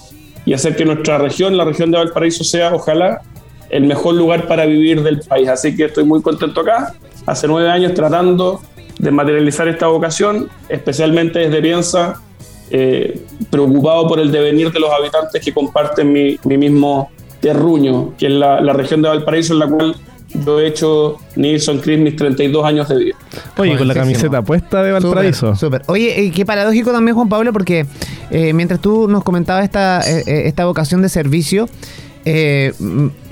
y 0.47 0.53
hacer 0.53 0.75
que 0.75 0.83
nuestra 0.83 1.19
región, 1.19 1.55
la 1.57 1.65
región 1.65 1.91
de 1.91 1.99
Valparaíso, 1.99 2.43
sea, 2.43 2.73
ojalá, 2.73 3.21
el 3.69 3.85
mejor 3.85 4.15
lugar 4.15 4.47
para 4.47 4.65
vivir 4.65 5.03
del 5.03 5.19
país. 5.19 5.47
Así 5.47 5.75
que 5.75 5.85
estoy 5.85 6.05
muy 6.05 6.23
contento 6.23 6.61
acá, 6.61 6.95
hace 7.27 7.47
nueve 7.47 7.69
años 7.69 7.93
tratando 7.93 8.61
de 8.99 9.11
materializar 9.11 9.67
esta 9.67 9.87
vocación, 9.87 10.49
especialmente 10.69 11.39
desde 11.39 11.61
Piensa, 11.61 12.21
eh, 12.71 13.21
preocupado 13.49 14.07
por 14.07 14.19
el 14.19 14.31
devenir 14.31 14.71
de 14.71 14.79
los 14.79 14.89
habitantes 14.91 15.43
que 15.43 15.53
comparten 15.53 16.11
mi, 16.11 16.39
mismo 16.43 17.09
terruño, 17.39 18.13
que 18.17 18.27
es 18.27 18.31
la, 18.31 18.73
región 18.73 19.01
de 19.01 19.09
Valparaíso, 19.09 19.53
en 19.53 19.59
la 19.59 19.67
cual 19.67 19.95
yo 20.45 20.59
he 20.59 20.67
hecho 20.67 21.17
Nilson 21.35 21.79
Chris 21.79 21.99
mis 21.99 22.15
32 22.15 22.65
años 22.65 22.89
de 22.89 22.95
vida. 22.97 23.15
Oye, 23.57 23.77
con 23.77 23.87
la 23.87 23.93
camiseta 23.93 24.41
puesta 24.41 24.81
de 24.83 24.91
Valparaíso. 24.91 25.55
Súper. 25.55 25.83
Oye, 25.87 26.31
qué 26.33 26.45
paradójico 26.45 26.91
también, 26.91 27.15
Juan 27.15 27.29
Pablo, 27.29 27.53
porque 27.53 27.85
eh, 28.31 28.53
mientras 28.53 28.81
tú 28.81 29.07
nos 29.07 29.23
comentabas 29.23 29.63
esta, 29.63 30.01
eh, 30.01 30.47
esta 30.47 30.65
vocación 30.65 31.01
de 31.01 31.09
servicio, 31.09 31.69
eh, 32.25 32.73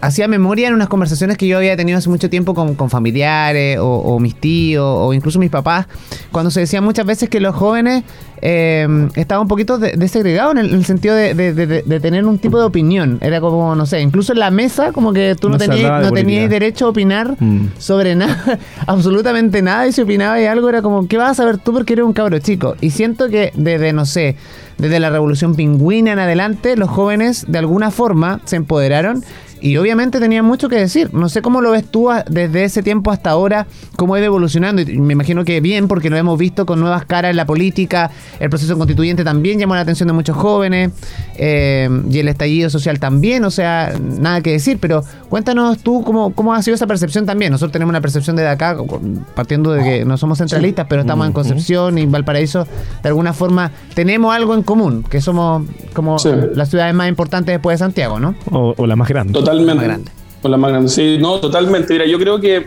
hacía 0.01 0.27
memoria 0.27 0.67
en 0.67 0.75
unas 0.75 0.87
conversaciones 0.87 1.37
que 1.37 1.47
yo 1.47 1.57
había 1.57 1.75
tenido 1.75 1.97
hace 1.97 2.09
mucho 2.09 2.29
tiempo 2.29 2.53
con, 2.53 2.89
familiares 2.89 3.79
o, 3.81 4.19
mis 4.19 4.35
tíos 4.35 4.85
o 4.85 5.13
incluso 5.13 5.39
mis 5.39 5.49
papás, 5.49 5.87
cuando 6.31 6.51
se 6.51 6.59
decía 6.59 6.79
muchas 6.79 7.05
veces 7.05 7.27
que 7.27 7.39
los 7.39 7.55
jóvenes 7.55 8.03
eh, 8.41 8.85
estaban 9.15 9.43
un 9.43 9.47
poquito 9.47 9.79
desegregados 9.79 10.55
en, 10.57 10.59
el, 10.59 10.85
sentido 10.85 11.15
de, 11.15 11.99
tener 12.01 12.25
un 12.25 12.37
tipo 12.37 12.59
de 12.59 12.65
opinión. 12.65 13.17
Era 13.21 13.41
como, 13.41 13.73
no 13.75 13.85
sé, 13.87 14.01
incluso 14.01 14.33
en 14.33 14.39
la 14.39 14.51
mesa, 14.51 14.91
como 14.91 15.11
que 15.11 15.35
tú 15.39 15.49
no, 15.49 15.57
tenías, 15.57 16.03
no 16.03 16.11
tenías 16.11 16.49
derecho 16.49 16.85
a 16.85 16.89
opinar 16.89 17.35
mm. 17.39 17.71
sobre 17.79 18.15
nada, 18.15 18.59
absolutamente 18.85 19.61
nada, 19.61 19.87
y 19.87 19.91
si 19.91 20.01
opinaba 20.01 20.39
y 20.39 20.45
algo 20.45 20.69
era 20.69 20.83
como, 20.83 21.07
¿qué 21.07 21.17
vas 21.17 21.31
a 21.31 21.33
saber 21.35 21.57
tú 21.57 21.73
porque 21.73 21.93
eres 21.93 22.05
un 22.05 22.13
cabro 22.13 22.37
chico? 22.39 22.75
Y 22.79 22.91
siento 22.91 23.29
que 23.29 23.51
desde, 23.55 23.91
no 23.93 24.05
sé, 24.05 24.35
desde 24.83 24.99
la 24.99 25.09
revolución 25.09 25.55
pingüina 25.55 26.11
en 26.11 26.19
adelante, 26.19 26.75
los 26.75 26.89
jóvenes 26.89 27.45
de 27.47 27.57
alguna 27.57 27.89
forma 27.89 28.41
se 28.43 28.57
empoderaron 28.57 29.23
y 29.63 29.77
obviamente 29.77 30.19
tenía 30.19 30.43
mucho 30.43 30.67
que 30.67 30.75
decir. 30.75 31.13
No 31.13 31.29
sé 31.29 31.41
cómo 31.41 31.61
lo 31.61 31.71
ves 31.71 31.85
tú 31.85 32.09
desde 32.29 32.65
ese 32.65 32.83
tiempo 32.83 33.11
hasta 33.11 33.29
ahora, 33.29 33.65
cómo 33.95 34.13
ha 34.13 34.19
ido 34.19 34.25
evolucionando. 34.25 34.81
Y 34.81 34.99
me 34.99 35.13
imagino 35.13 35.45
que 35.45 35.61
bien, 35.61 35.87
porque 35.87 36.09
lo 36.09 36.17
hemos 36.17 36.37
visto 36.37 36.65
con 36.65 36.81
nuevas 36.81 37.05
caras 37.05 37.31
en 37.31 37.37
la 37.37 37.45
política. 37.45 38.11
El 38.41 38.49
proceso 38.49 38.77
constituyente 38.77 39.23
también 39.23 39.59
llamó 39.59 39.75
la 39.75 39.81
atención 39.81 40.07
de 40.07 40.13
muchos 40.13 40.35
jóvenes. 40.35 40.91
Eh, 41.37 41.89
y 42.11 42.19
el 42.19 42.27
estallido 42.27 42.69
social 42.69 42.99
también. 42.99 43.45
O 43.45 43.51
sea, 43.51 43.93
nada 44.19 44.41
que 44.41 44.51
decir. 44.51 44.79
Pero 44.81 45.01
cuéntanos 45.29 45.77
tú 45.79 46.03
cómo, 46.03 46.33
cómo 46.33 46.53
ha 46.53 46.61
sido 46.61 46.75
esa 46.75 46.85
percepción 46.85 47.25
también. 47.25 47.53
Nosotros 47.53 47.71
tenemos 47.71 47.91
una 47.91 48.01
percepción 48.01 48.35
de 48.35 48.45
acá, 48.45 48.75
partiendo 49.33 49.71
de 49.71 49.81
que 49.81 50.03
no 50.03 50.17
somos 50.17 50.39
centralistas, 50.39 50.87
pero 50.89 51.03
estamos 51.03 51.25
en 51.25 51.31
Concepción 51.31 51.97
y 51.97 52.05
Valparaíso. 52.05 52.67
De 53.01 53.07
alguna 53.07 53.31
forma 53.31 53.71
tenemos 53.93 54.35
algo 54.35 54.55
en 54.55 54.63
común, 54.63 55.03
que 55.03 55.21
somos 55.21 55.63
como 55.93 56.17
las 56.53 56.69
ciudades 56.69 56.93
más 56.93 57.07
importantes 57.07 57.53
después 57.53 57.75
de 57.75 57.85
Santiago, 57.85 58.19
¿no? 58.19 58.35
O, 58.51 58.85
la 58.85 58.97
más 58.97 59.07
grande. 59.07 59.39
Totalmente. 59.59 59.75
más 59.75 59.83
grande. 59.83 60.11
Con 60.41 60.51
la 60.51 60.57
más 60.57 60.71
grande. 60.71 60.89
Sí, 60.89 61.17
no, 61.19 61.39
totalmente. 61.39 61.93
Mira, 61.93 62.05
yo 62.05 62.19
creo 62.19 62.39
que 62.39 62.65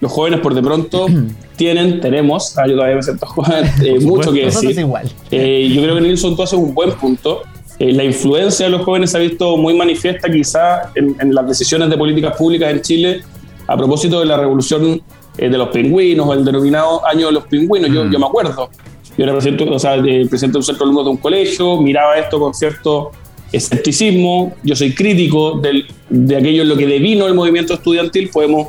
los 0.00 0.12
jóvenes 0.12 0.40
por 0.40 0.54
de 0.54 0.62
pronto 0.62 1.06
tienen, 1.56 2.00
tenemos, 2.00 2.56
ah, 2.58 2.66
yo 2.66 2.74
todavía 2.74 2.96
me 2.96 3.02
siento 3.02 3.26
joven, 3.26 3.64
eh, 3.82 3.98
mucho 4.00 4.32
que 4.32 4.46
decir. 4.46 4.78
igual. 4.78 5.10
Eh, 5.30 5.70
yo 5.74 5.82
creo 5.82 5.94
que 5.96 6.00
Nilsson 6.02 6.36
tú 6.36 6.42
haces 6.42 6.58
un 6.58 6.74
buen 6.74 6.92
punto. 6.92 7.42
Eh, 7.78 7.92
la 7.92 8.04
influencia 8.04 8.66
de 8.66 8.72
los 8.72 8.82
jóvenes 8.82 9.10
se 9.10 9.18
ha 9.18 9.20
visto 9.20 9.56
muy 9.56 9.74
manifiesta 9.74 10.30
quizá 10.30 10.92
en, 10.94 11.34
las 11.34 11.46
decisiones 11.46 11.90
de 11.90 11.98
políticas 11.98 12.34
públicas 12.36 12.70
en 12.70 12.80
Chile 12.80 13.20
a 13.66 13.76
propósito 13.76 14.20
de 14.20 14.26
la 14.26 14.38
revolución 14.38 15.02
de 15.36 15.48
los 15.50 15.68
pingüinos 15.68 16.26
o 16.26 16.32
el 16.32 16.42
denominado 16.42 17.06
año 17.06 17.26
de 17.26 17.32
los 17.32 17.46
pingüinos. 17.46 17.90
Yo, 17.90 18.06
mm. 18.06 18.12
yo 18.12 18.18
me 18.18 18.26
acuerdo. 18.26 18.70
Yo 19.18 19.24
era 19.24 19.32
presidente, 19.32 19.68
o 19.68 19.78
sea, 19.78 20.00
presidente 20.00 20.52
de 20.52 20.58
un 20.58 20.62
centro 20.62 20.84
alumno 20.84 21.04
de 21.04 21.10
un 21.10 21.16
colegio, 21.18 21.80
miraba 21.80 22.16
esto 22.16 22.38
con 22.38 22.54
cierto 22.54 23.12
escepticismo, 23.52 24.54
yo 24.62 24.76
soy 24.76 24.94
crítico 24.94 25.60
de 26.08 26.36
aquello 26.36 26.62
en 26.62 26.68
lo 26.68 26.76
que 26.76 26.86
devino 26.86 27.26
el 27.26 27.34
movimiento 27.34 27.74
estudiantil, 27.74 28.30
podemos, 28.30 28.68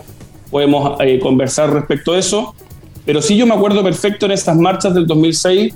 podemos 0.51 0.99
eh, 1.01 1.19
conversar 1.19 1.73
respecto 1.73 2.13
a 2.13 2.19
eso, 2.19 2.55
pero 3.05 3.21
sí 3.21 3.37
yo 3.37 3.45
me 3.45 3.53
acuerdo 3.53 3.83
perfecto 3.83 4.25
en 4.25 4.33
estas 4.33 4.55
marchas 4.57 4.93
del 4.93 5.07
2006, 5.07 5.73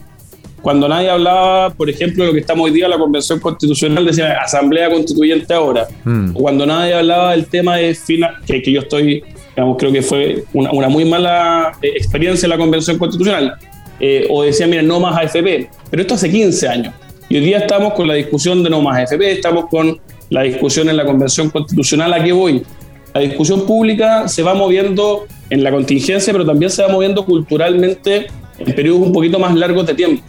cuando 0.61 0.87
nadie 0.87 1.09
hablaba, 1.09 1.71
por 1.71 1.89
ejemplo, 1.89 2.23
de 2.23 2.27
lo 2.27 2.33
que 2.33 2.41
estamos 2.41 2.65
hoy 2.65 2.71
día, 2.71 2.87
la 2.87 2.99
Convención 2.99 3.39
Constitucional, 3.39 4.05
decía 4.05 4.37
Asamblea 4.43 4.91
Constituyente 4.91 5.53
ahora, 5.53 5.87
mm. 6.03 6.33
cuando 6.33 6.65
nadie 6.65 6.93
hablaba 6.93 7.31
del 7.31 7.47
tema 7.47 7.77
de 7.77 7.95
final, 7.95 8.35
que, 8.45 8.61
que 8.61 8.71
yo 8.71 8.81
estoy, 8.81 9.23
digamos, 9.55 9.77
creo 9.79 9.91
que 9.91 10.03
fue 10.03 10.43
una, 10.53 10.71
una 10.71 10.87
muy 10.87 11.03
mala 11.03 11.71
eh, 11.81 11.93
experiencia 11.95 12.45
en 12.45 12.51
la 12.51 12.57
Convención 12.57 12.99
Constitucional, 12.99 13.55
eh, 13.99 14.27
o 14.29 14.43
decía, 14.43 14.67
mira, 14.67 14.81
no 14.81 14.99
más 14.99 15.17
AFP, 15.17 15.69
pero 15.89 16.01
esto 16.01 16.13
hace 16.13 16.29
15 16.29 16.67
años. 16.67 16.93
Y 17.31 17.37
hoy 17.37 17.45
día 17.45 17.59
estamos 17.59 17.93
con 17.93 18.09
la 18.09 18.15
discusión 18.15 18.61
de 18.61 18.69
no 18.69 18.81
más 18.81 19.09
AFP, 19.09 19.31
estamos 19.31 19.67
con 19.69 20.01
la 20.31 20.41
discusión 20.41 20.89
en 20.89 20.97
la 20.97 21.05
Convención 21.05 21.49
Constitucional. 21.49 22.13
¿A 22.13 22.21
qué 22.21 22.33
voy? 22.33 22.61
La 23.13 23.21
discusión 23.21 23.65
pública 23.65 24.27
se 24.27 24.43
va 24.43 24.53
moviendo 24.53 25.27
en 25.49 25.63
la 25.63 25.71
contingencia, 25.71 26.33
pero 26.33 26.45
también 26.45 26.69
se 26.69 26.81
va 26.81 26.89
moviendo 26.89 27.23
culturalmente 27.23 28.27
en 28.59 28.75
periodos 28.75 29.03
un 29.03 29.13
poquito 29.13 29.39
más 29.39 29.55
largos 29.55 29.87
de 29.87 29.93
tiempo. 29.93 30.21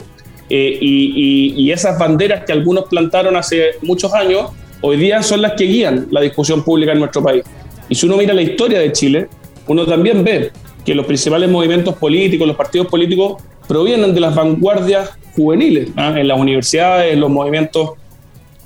Eh, 0.48 0.78
y, 0.80 1.72
esas 1.72 1.98
banderas 1.98 2.44
que 2.44 2.52
algunos 2.52 2.84
plantaron 2.84 3.34
hace 3.34 3.70
muchos 3.82 4.14
años, 4.14 4.52
hoy 4.80 4.96
día 4.96 5.24
son 5.24 5.42
las 5.42 5.54
que 5.54 5.64
guían 5.64 6.06
la 6.12 6.20
discusión 6.20 6.62
pública 6.62 6.92
en 6.92 7.00
nuestro 7.00 7.20
país. 7.20 7.42
Y 7.88 7.96
si 7.96 8.06
uno 8.06 8.16
mira 8.16 8.32
la 8.32 8.42
historia 8.42 8.78
de 8.78 8.92
Chile, 8.92 9.26
uno 9.66 9.84
también 9.86 10.22
ve 10.22 10.52
que 10.84 10.94
los 10.94 11.04
principales 11.04 11.50
movimientos 11.50 11.96
políticos, 11.96 12.46
los 12.46 12.56
partidos 12.56 12.86
políticos, 12.86 13.42
provienen 13.72 14.14
de 14.14 14.20
las 14.20 14.34
vanguardias 14.34 15.10
juveniles, 15.34 15.88
¿ah? 15.96 16.12
en 16.14 16.28
las 16.28 16.38
universidades, 16.38 17.14
en 17.14 17.20
los 17.20 17.30
movimientos 17.30 17.92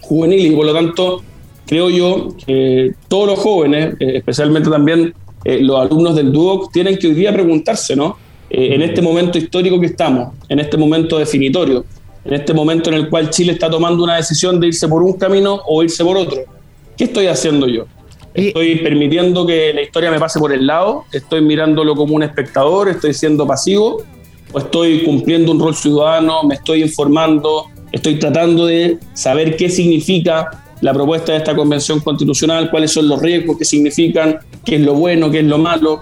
juveniles, 0.01 0.47
y 0.53 0.57
por 0.57 0.67
lo 0.67 0.75
tanto 0.75 1.23
creo 1.65 1.91
yo 1.91 2.29
que 2.45 2.93
todos 3.07 3.29
los 3.29 3.39
jóvenes, 3.39 3.95
eh, 4.01 4.17
especialmente 4.17 4.69
también 4.69 5.15
eh, 5.45 5.61
los 5.61 5.79
alumnos 5.79 6.17
del 6.17 6.33
DUOC, 6.33 6.73
tienen 6.73 6.99
que 6.99 7.07
hoy 7.07 7.15
día 7.15 7.33
preguntarse, 7.33 7.95
¿no? 7.95 8.17
Eh, 8.51 8.75
en 8.75 8.83
este 8.83 9.01
momento 9.01 9.39
histórico 9.39 9.79
que 9.79 9.87
estamos, 9.87 10.35
en 10.49 10.59
este 10.59 10.77
momento 10.77 11.19
definitorio, 11.19 11.85
en 12.25 12.35
este 12.35 12.53
momento 12.53 12.91
en 12.91 12.97
el 12.97 13.09
cual 13.09 13.31
Chile 13.31 13.53
está 13.53 13.71
tomando 13.71 14.03
una 14.03 14.17
decisión 14.17 14.59
de 14.59 14.67
irse 14.67 14.89
por 14.89 15.05
un 15.05 15.13
camino 15.13 15.61
o 15.67 15.85
irse 15.85 16.03
por 16.05 16.17
otro, 16.17 16.39
¿qué 16.97 17.05
estoy 17.05 17.29
haciendo 17.29 17.69
yo? 17.69 17.87
Estoy 18.35 18.77
permitiendo 18.81 19.47
que 19.47 19.73
la 19.73 19.83
historia 19.83 20.11
me 20.11 20.19
pase 20.19 20.41
por 20.41 20.53
el 20.53 20.67
lado, 20.67 21.05
estoy 21.13 21.43
mirándolo 21.43 21.95
como 21.95 22.17
un 22.17 22.25
espectador, 22.25 22.89
estoy 22.89 23.15
siendo 23.15 23.47
pasivo, 23.47 24.03
estoy 24.59 25.05
cumpliendo 25.05 25.53
un 25.53 25.61
rol 25.61 25.75
ciudadano, 25.75 26.43
me 26.45 26.55
estoy 26.55 26.83
informando, 26.83 27.67
estoy 27.93 28.19
tratando 28.19 28.67
de 28.67 28.99
saber 29.15 29.57
qué 29.57 29.69
significa 29.69 30.63
la 30.81 30.93
propuesta 30.93 31.33
de 31.33 31.39
esta 31.39 31.55
convención 31.55 32.01
constitucional, 32.01 32.71
cuáles 32.71 32.93
son 32.93 33.09
los 33.09 33.21
riesgos 33.21 33.59
que 33.59 33.65
significan, 33.65 34.39
qué 34.65 34.77
es 34.77 34.83
lo 34.83 34.95
bueno, 34.95 35.31
qué 35.31 35.41
es 35.41 35.47
lo 35.47 35.59
malo. 35.59 36.01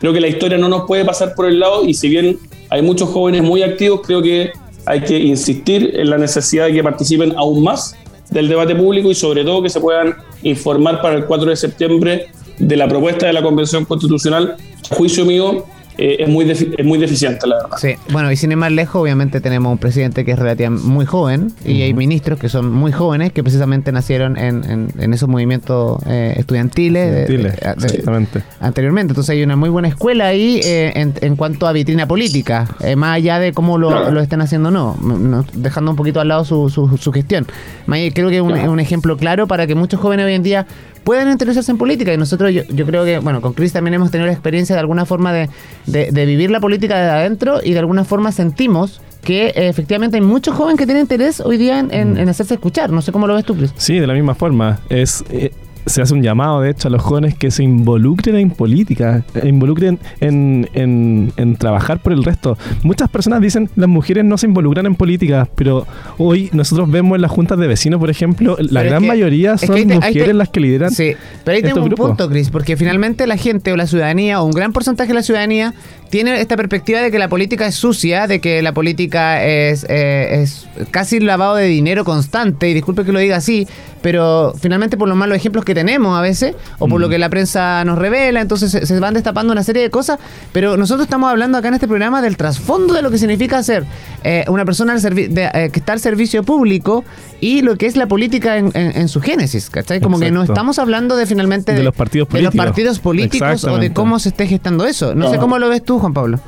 Creo 0.00 0.12
que 0.12 0.20
la 0.20 0.28
historia 0.28 0.58
no 0.58 0.68
nos 0.68 0.84
puede 0.86 1.04
pasar 1.04 1.34
por 1.34 1.46
el 1.46 1.60
lado 1.60 1.84
y 1.84 1.94
si 1.94 2.08
bien 2.08 2.38
hay 2.70 2.82
muchos 2.82 3.08
jóvenes 3.10 3.42
muy 3.42 3.62
activos, 3.62 4.00
creo 4.04 4.22
que 4.22 4.50
hay 4.86 5.00
que 5.00 5.18
insistir 5.18 5.92
en 5.94 6.10
la 6.10 6.18
necesidad 6.18 6.66
de 6.66 6.72
que 6.72 6.82
participen 6.82 7.34
aún 7.36 7.62
más 7.62 7.96
del 8.30 8.48
debate 8.48 8.74
público 8.74 9.10
y 9.10 9.14
sobre 9.14 9.44
todo 9.44 9.62
que 9.62 9.70
se 9.70 9.80
puedan 9.80 10.14
informar 10.42 11.00
para 11.00 11.16
el 11.16 11.24
4 11.24 11.50
de 11.50 11.56
septiembre 11.56 12.26
de 12.58 12.76
la 12.76 12.88
propuesta 12.88 13.26
de 13.26 13.32
la 13.32 13.42
Convención 13.42 13.84
Constitucional. 13.84 14.56
A 14.90 14.94
juicio 14.94 15.24
mío, 15.24 15.64
eh, 15.96 16.16
es, 16.20 16.28
muy 16.28 16.50
es 16.50 16.84
muy 16.84 16.98
deficiente, 16.98 17.46
la 17.46 17.56
verdad. 17.56 17.76
Sí, 17.78 17.94
bueno, 18.10 18.30
y 18.32 18.36
sin 18.36 18.50
ir 18.50 18.56
más 18.56 18.72
lejos, 18.72 19.00
obviamente 19.00 19.40
tenemos 19.40 19.70
un 19.70 19.78
presidente 19.78 20.24
que 20.24 20.32
es 20.32 20.38
relativamente 20.38 20.86
muy 20.86 21.06
joven 21.06 21.52
y 21.64 21.82
hay 21.82 21.94
ministros 21.94 22.38
que 22.38 22.48
son 22.48 22.72
muy 22.72 22.92
jóvenes 22.92 23.32
que 23.32 23.42
precisamente 23.42 23.92
nacieron 23.92 24.36
en, 24.36 24.90
en, 24.98 25.14
esos 25.14 25.28
movimientos 25.28 26.02
eh, 26.06 26.34
estudiantiles. 26.36 27.28
exactamente. 27.28 28.42
Anteriormente, 28.60 29.12
entonces 29.12 29.30
hay 29.30 29.42
una 29.42 29.56
muy 29.56 29.68
buena 29.68 29.88
escuela 29.88 30.26
ahí 30.26 30.60
eh, 30.64 30.92
en, 30.94 31.36
cuanto 31.36 31.66
a 31.66 31.72
vitrina 31.72 32.06
política, 32.06 32.68
más 32.96 33.16
allá 33.16 33.38
de 33.38 33.52
cómo 33.52 33.78
lo, 33.78 34.10
lo 34.10 34.20
estén 34.20 34.40
haciendo 34.40 34.70
o 34.70 34.72
no, 34.72 35.44
dejando 35.54 35.90
un 35.92 35.96
poquito 35.96 36.20
al 36.20 36.28
lado 36.28 36.44
su, 36.44 36.68
su, 36.70 37.12
gestión. 37.12 37.46
Creo 37.86 38.30
que 38.30 38.36
es 38.36 38.42
un, 38.42 38.52
un 38.52 38.80
ejemplo 38.80 39.16
claro 39.16 39.46
para 39.46 39.66
que 39.66 39.74
muchos 39.74 40.00
jóvenes 40.00 40.26
hoy 40.26 40.34
en 40.34 40.42
día 40.42 40.66
puedan 41.04 41.30
interesarse 41.30 41.70
en 41.70 41.78
política. 41.78 42.12
Y 42.12 42.16
nosotros, 42.16 42.52
yo, 42.52 42.62
yo 42.70 42.86
creo 42.86 43.04
que, 43.04 43.18
bueno, 43.18 43.40
con 43.40 43.52
Chris 43.52 43.72
también 43.72 43.94
hemos 43.94 44.10
tenido 44.10 44.26
la 44.26 44.32
experiencia 44.32 44.74
de 44.74 44.80
alguna 44.80 45.04
forma 45.04 45.32
de, 45.32 45.48
de, 45.86 46.26
vivir 46.26 46.50
la 46.50 46.60
política 46.60 46.98
desde 46.98 47.10
adentro 47.10 47.60
y 47.62 47.72
de 47.72 47.78
alguna 47.78 48.04
forma 48.04 48.32
sentimos 48.32 49.00
que 49.22 49.48
eh, 49.48 49.68
efectivamente 49.68 50.16
hay 50.16 50.22
muchos 50.22 50.54
jóvenes 50.54 50.78
que 50.78 50.84
tienen 50.84 51.02
interés 51.02 51.40
hoy 51.40 51.56
día 51.56 51.78
en, 51.78 51.92
en, 51.92 52.24
mm. 52.24 52.28
hacerse 52.28 52.54
escuchar. 52.54 52.90
No 52.90 53.02
sé 53.02 53.10
cómo 53.10 53.26
lo 53.26 53.34
ves 53.34 53.44
tú, 53.44 53.56
Chris. 53.56 53.72
Sí, 53.76 53.98
de 53.98 54.06
la 54.06 54.14
misma 54.14 54.34
forma. 54.34 54.80
Es, 54.88 55.24
eh, 55.30 55.52
se 55.86 56.02
hace 56.02 56.14
un 56.14 56.22
llamado, 56.22 56.60
de 56.60 56.70
hecho, 56.70 56.88
a 56.88 56.90
los 56.90 57.02
jóvenes 57.02 57.34
que 57.34 57.50
se 57.50 57.62
involucren 57.62 58.36
en 58.36 58.50
política, 58.50 59.24
involucren 59.42 59.98
en, 60.20 60.68
en, 60.74 61.56
trabajar 61.56 62.00
por 62.00 62.12
el 62.12 62.24
resto. 62.24 62.58
Muchas 62.82 63.08
personas 63.10 63.40
dicen 63.40 63.70
las 63.76 63.88
mujeres 63.88 64.24
no 64.24 64.38
se 64.38 64.46
involucran 64.46 64.86
en 64.86 64.94
política, 64.94 65.48
pero 65.54 65.86
hoy 66.18 66.50
nosotros 66.52 66.90
vemos 66.90 67.16
en 67.16 67.22
las 67.22 67.30
juntas 67.30 67.58
de 67.58 67.66
vecinos, 67.66 68.00
por 68.00 68.10
ejemplo, 68.10 68.56
la 68.58 68.82
gran 68.82 69.06
mayoría 69.06 69.58
son 69.58 69.86
mujeres 69.88 70.34
las 70.34 70.48
que 70.48 70.60
lideran. 70.60 70.90
Sí, 70.90 71.12
pero 71.44 71.56
ahí 71.56 71.62
tengo 71.62 71.82
un 71.82 71.90
punto, 71.90 72.28
Cris, 72.28 72.50
porque 72.50 72.76
finalmente 72.76 73.26
la 73.26 73.36
gente 73.36 73.72
o 73.72 73.76
la 73.76 73.86
ciudadanía 73.86 74.40
o 74.40 74.44
un 74.44 74.52
gran 74.52 74.72
porcentaje 74.72 75.08
de 75.08 75.14
la 75.14 75.22
ciudadanía 75.22 75.74
tiene 76.14 76.40
esta 76.40 76.56
perspectiva 76.56 77.00
de 77.00 77.10
que 77.10 77.18
la 77.18 77.26
política 77.26 77.66
es 77.66 77.74
sucia, 77.74 78.28
de 78.28 78.38
que 78.38 78.62
la 78.62 78.70
política 78.70 79.44
es, 79.44 79.84
eh, 79.88 80.42
es 80.42 80.68
casi 80.92 81.18
lavado 81.18 81.56
de 81.56 81.66
dinero 81.66 82.04
constante, 82.04 82.70
y 82.70 82.72
disculpe 82.72 83.04
que 83.04 83.10
lo 83.10 83.18
diga 83.18 83.34
así, 83.34 83.66
pero 84.04 84.52
finalmente 84.60 84.98
por 84.98 85.08
los 85.08 85.16
malos 85.16 85.34
ejemplos 85.34 85.64
que 85.64 85.74
tenemos 85.74 86.16
a 86.16 86.20
veces, 86.20 86.54
o 86.78 86.86
por 86.88 87.00
lo 87.00 87.08
mm. 87.08 87.10
que 87.10 87.18
la 87.18 87.30
prensa 87.30 87.84
nos 87.86 87.98
revela, 87.98 88.42
entonces 88.42 88.70
se, 88.70 89.00
van 89.00 89.14
destapando 89.14 89.50
una 89.50 89.64
serie 89.64 89.82
de 89.82 89.88
cosas, 89.88 90.20
pero 90.52 90.76
nosotros 90.76 91.06
estamos 91.06 91.30
hablando 91.30 91.56
acá 91.56 91.68
en 91.68 91.74
este 91.74 91.88
programa 91.88 92.20
del 92.20 92.36
trasfondo 92.36 92.92
de 92.92 93.00
lo 93.00 93.10
que 93.10 93.16
significa 93.16 93.62
ser 93.62 93.86
eh, 94.22 94.44
una 94.48 94.66
persona 94.66 94.94
eh, 94.94 95.70
que 95.72 95.80
está 95.80 95.94
al 95.94 96.00
servicio 96.00 96.44
público 96.44 97.02
y 97.40 97.62
lo 97.62 97.76
que 97.76 97.86
es 97.86 97.96
la 97.96 98.06
política 98.06 98.58
en, 98.58 99.08
su 99.08 99.20
génesis, 99.20 99.68
¿cachai? 99.68 100.00
Como 100.00 100.18
que 100.18 100.30
no 100.30 100.42
estamos 100.42 100.78
hablando 100.78 101.16
de 101.16 101.26
finalmente 101.26 101.72
de, 101.72 101.82
los 101.82 101.94
partidos 101.94 102.28
políticos, 102.28 102.52
de 102.52 102.58
los 102.58 102.66
partidos 102.66 102.98
políticos 103.00 103.64
o 103.64 103.78
de 103.78 103.92
cómo 103.92 104.18
se 104.18 104.28
esté 104.28 104.46
gestando 104.46 104.86
eso. 104.86 105.14
No 105.14 105.30
sé 105.30 105.38
cómo 105.38 105.58
lo 105.58 105.68
ves 105.68 105.82
tú, 105.82 105.98
Juan 106.04 106.12
Pablo. 106.12 106.38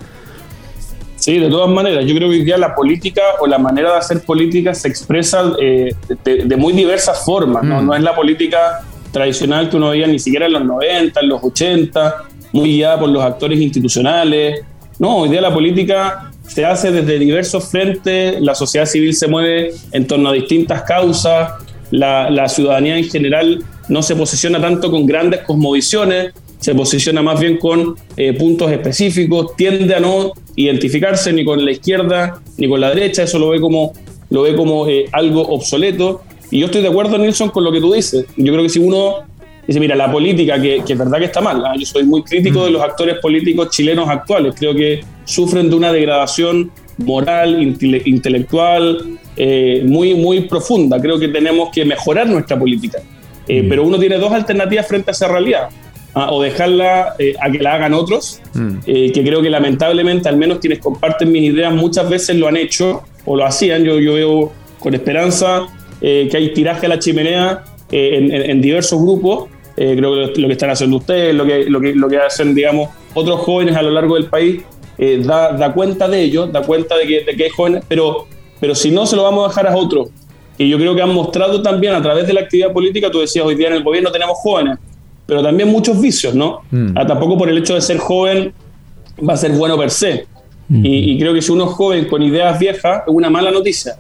Sí, 1.17 1.39
de 1.39 1.49
todas 1.49 1.71
maneras. 1.71 2.05
Yo 2.05 2.15
creo 2.15 2.29
que 2.29 2.37
hoy 2.37 2.45
día 2.45 2.59
la 2.59 2.75
política 2.75 3.23
o 3.41 3.47
la 3.47 3.59
manera 3.59 3.93
de 3.93 3.99
hacer 3.99 4.21
política 4.21 4.75
se 4.75 4.89
expresa 4.89 5.53
eh, 5.59 5.95
de, 6.25 6.57
muy 6.57 6.75
diversas 6.75 7.25
formas. 7.25 7.65
¿no? 7.65 7.81
Mm. 7.81 7.87
no 7.87 7.95
es 7.95 8.03
la 8.03 8.15
política 8.15 8.83
tradicional 9.13 9.71
que 9.71 9.77
uno 9.77 9.91
veía 9.91 10.07
ni 10.07 10.19
siquiera 10.19 10.45
en 10.45 10.53
los 10.53 10.65
90, 10.65 11.21
en 11.21 11.29
los 11.29 11.43
80, 11.43 12.17
muy 12.53 12.69
guiada 12.77 13.01
por 13.01 13.09
los 13.09 13.23
actores 13.25 13.59
institucionales. 13.59 14.61
No, 14.99 15.17
hoy 15.17 15.31
día 15.31 15.41
la 15.41 15.55
política 15.55 16.31
se 16.47 16.67
hace 16.67 16.93
desde 16.93 17.19
diversos 17.19 17.71
frentes, 17.71 18.41
la 18.41 18.55
sociedad 18.55 18.85
civil 18.85 19.15
se 19.15 19.27
mueve 19.27 19.73
en 19.93 20.07
torno 20.07 20.29
a 20.29 20.33
distintas 20.33 20.83
causas, 20.83 21.53
la, 21.91 22.29
la 22.31 22.49
ciudadanía 22.49 22.99
en 22.99 23.09
general 23.09 23.65
no 23.89 24.03
se 24.03 24.17
posiciona 24.17 24.61
tanto 24.61 24.91
con 24.91 25.07
grandes 25.07 25.41
cosmovisiones, 25.41 26.35
se 26.67 26.75
posiciona 26.75 27.23
más 27.23 27.39
bien 27.39 27.59
con 27.59 27.95
eh, 28.17 28.33
puntos 28.33 28.73
específicos, 28.73 29.55
tiende 29.55 29.95
a 29.95 30.01
no 30.01 30.33
identificarse 30.57 31.33
ni 31.33 31.45
con 31.45 31.65
la 31.65 31.71
izquierda 31.71 32.41
ni 32.59 32.69
con 32.69 32.81
la 32.81 32.89
derecha, 32.89 33.23
eso 33.23 33.39
lo 33.39 33.51
ve 33.51 33.61
como, 33.61 33.93
lo 34.31 34.43
ve 34.43 34.57
como 34.57 34.89
eh, 34.89 35.05
algo 35.13 35.43
obsoleto. 35.43 36.23
Y 36.51 36.59
yo 36.59 36.67
estoy 36.67 36.83
de 36.83 36.89
acuerdo, 36.89 37.19
Nilsson, 37.19 37.51
con 37.51 37.63
lo 37.63 37.71
que 37.71 37.81
tú 37.81 37.93
dices. 37.93 38.27
Yo 38.37 38.53
creo 38.53 38.65
que 38.65 38.69
si 38.69 38.81
uno 38.81 39.19
dice, 39.65 39.79
mira, 39.79 39.95
la 39.95 40.11
política, 40.11 40.61
que, 40.61 40.79
es 40.79 40.99
verdad 40.99 41.21
que 41.21 41.27
está 41.27 41.41
mal, 41.41 41.65
¿ah? 41.65 41.75
yo 41.79 41.87
soy 41.87 42.03
muy 42.03 42.25
crítico 42.25 42.65
de 42.65 42.73
los 42.73 42.83
actores 42.83 43.21
políticos 43.21 43.71
chilenos 43.71 44.09
actuales, 44.09 44.57
creo 44.59 44.75
que 44.75 45.05
sufren 45.25 45.71
de 45.71 45.77
una 45.77 45.93
degradación 45.93 46.73
moral, 46.99 47.63
intelectual, 47.63 49.21
eh, 49.37 49.85
muy, 49.87 50.17
muy 50.17 50.41
profunda. 50.41 51.01
Creo 51.01 51.17
que 51.17 51.29
tenemos 51.29 51.69
que 51.73 51.85
mejorar 51.85 52.29
nuestra 52.29 52.59
política. 52.59 52.99
Mm. 53.43 53.69
Pero 53.69 53.85
uno 53.85 54.01
tiene 54.01 54.19
dos 54.19 54.33
alternativas 54.33 54.89
frente 54.89 55.11
a 55.11 55.13
esa 55.13 55.29
realidad. 55.29 55.69
¿Ah? 56.17 56.33
o 56.33 56.43
dejarla 56.43 57.15
eh, 57.19 57.35
a 57.41 57.51
que 57.51 57.59
la 57.59 57.75
hagan 57.75 57.95
otros, 57.95 58.41
mm. 58.55 58.79
eh, 58.87 59.13
que 59.13 59.23
creo 59.23 59.41
que 59.41 59.51
lamentablemente, 59.51 60.29
al 60.29 60.37
menos 60.37 60.59
quienes 60.59 60.81
comparten 60.81 61.31
mis 61.31 61.45
ideas, 61.45 61.73
muchas 61.73 62.11
veces 62.11 62.37
lo 62.37 62.49
han 62.49 62.57
hecho 62.57 63.05
o 63.25 63.37
lo 63.37 63.47
hacían. 63.47 63.85
Yo, 63.85 64.01
yo 64.01 64.15
veo 64.15 64.53
con 64.81 64.95
esperanza 64.95 65.69
que 66.01 66.31
hay 66.37 66.53
tiraje 66.53 66.87
a 66.87 66.89
la 66.91 66.99
chimenea 66.99 67.65
en, 67.91 68.61
diversos 68.61 69.01
grupos. 69.01 69.49
creo 69.75 70.33
que 70.33 70.41
lo, 70.41 70.49
que 70.49 70.53
están 70.53 70.71
haciendo 70.71 70.99
ustedes, 70.99 71.35
lo 71.35 71.45
que, 71.47 71.65
lo 71.71 71.81
que, 71.81 71.95
lo 71.95 72.09
que 72.09 72.19
hacen, 72.19 72.55
digamos, 72.55 72.91
otros 73.15 73.41
jóvenes 73.41 73.77
a 73.77 73.83
lo 73.83 73.91
largo 73.91 74.15
del 74.15 74.27
país, 74.27 74.63
da, 75.25 75.53
da, 75.53 75.73
cuenta 75.73 76.07
de 76.07 76.23
ello, 76.23 76.47
da 76.47 76.63
cuenta 76.63 76.97
de 76.97 77.07
que, 77.07 77.25
de 77.25 77.35
que 77.35 77.45
hay 77.45 77.51
jóvenes, 77.51 77.85
pero 77.89 78.27
pero 78.61 78.75
si 78.75 78.91
no, 78.91 79.07
se 79.07 79.17
lo 79.17 79.23
vamos 79.23 79.45
a 79.45 79.49
dejar 79.49 79.67
a 79.67 79.77
otros. 79.77 80.09
Y 80.59 80.69
yo 80.69 80.79
creo 80.79 80.95
que 80.95 81.03
han 81.03 81.13
mostrado 81.13 81.61
también 81.61 81.95
a 81.95 82.03
través 82.03 82.27
de 82.27 82.33
la 82.33 82.41
actividad 82.41 82.73
política, 82.73 83.11
tú 83.11 83.21
decías, 83.21 83.45
hoy 83.45 83.55
día 83.55 83.69
en 83.69 83.75
el 83.75 83.83
gobierno 83.83 84.11
tenemos 84.11 84.39
jóvenes, 84.39 84.79
pero 85.27 85.43
también 85.43 85.69
muchos 85.69 86.01
vicios, 86.01 86.35
¿no? 86.35 86.61
Mm. 86.71 86.97
Ah, 86.97 87.07
tampoco 87.07 87.37
por 87.37 87.49
el 87.49 87.59
hecho 87.59 87.75
de 87.75 87.81
ser 87.81 87.99
joven 87.99 88.53
va 89.29 89.35
a 89.35 89.37
ser 89.37 89.53
bueno 89.53 89.77
per 89.77 89.91
se. 89.91 90.27
Mm. 90.69 90.83
Y, 90.85 91.19
creo 91.19 91.35
que 91.35 91.43
si 91.43 91.53
uno 91.53 91.65
es 91.65 91.73
joven 91.73 92.07
con 92.07 92.23
ideas 92.23 92.59
viejas, 92.59 93.03
es 93.07 93.13
una 93.13 93.31
mala 93.31 93.51
noticia. 93.51 93.97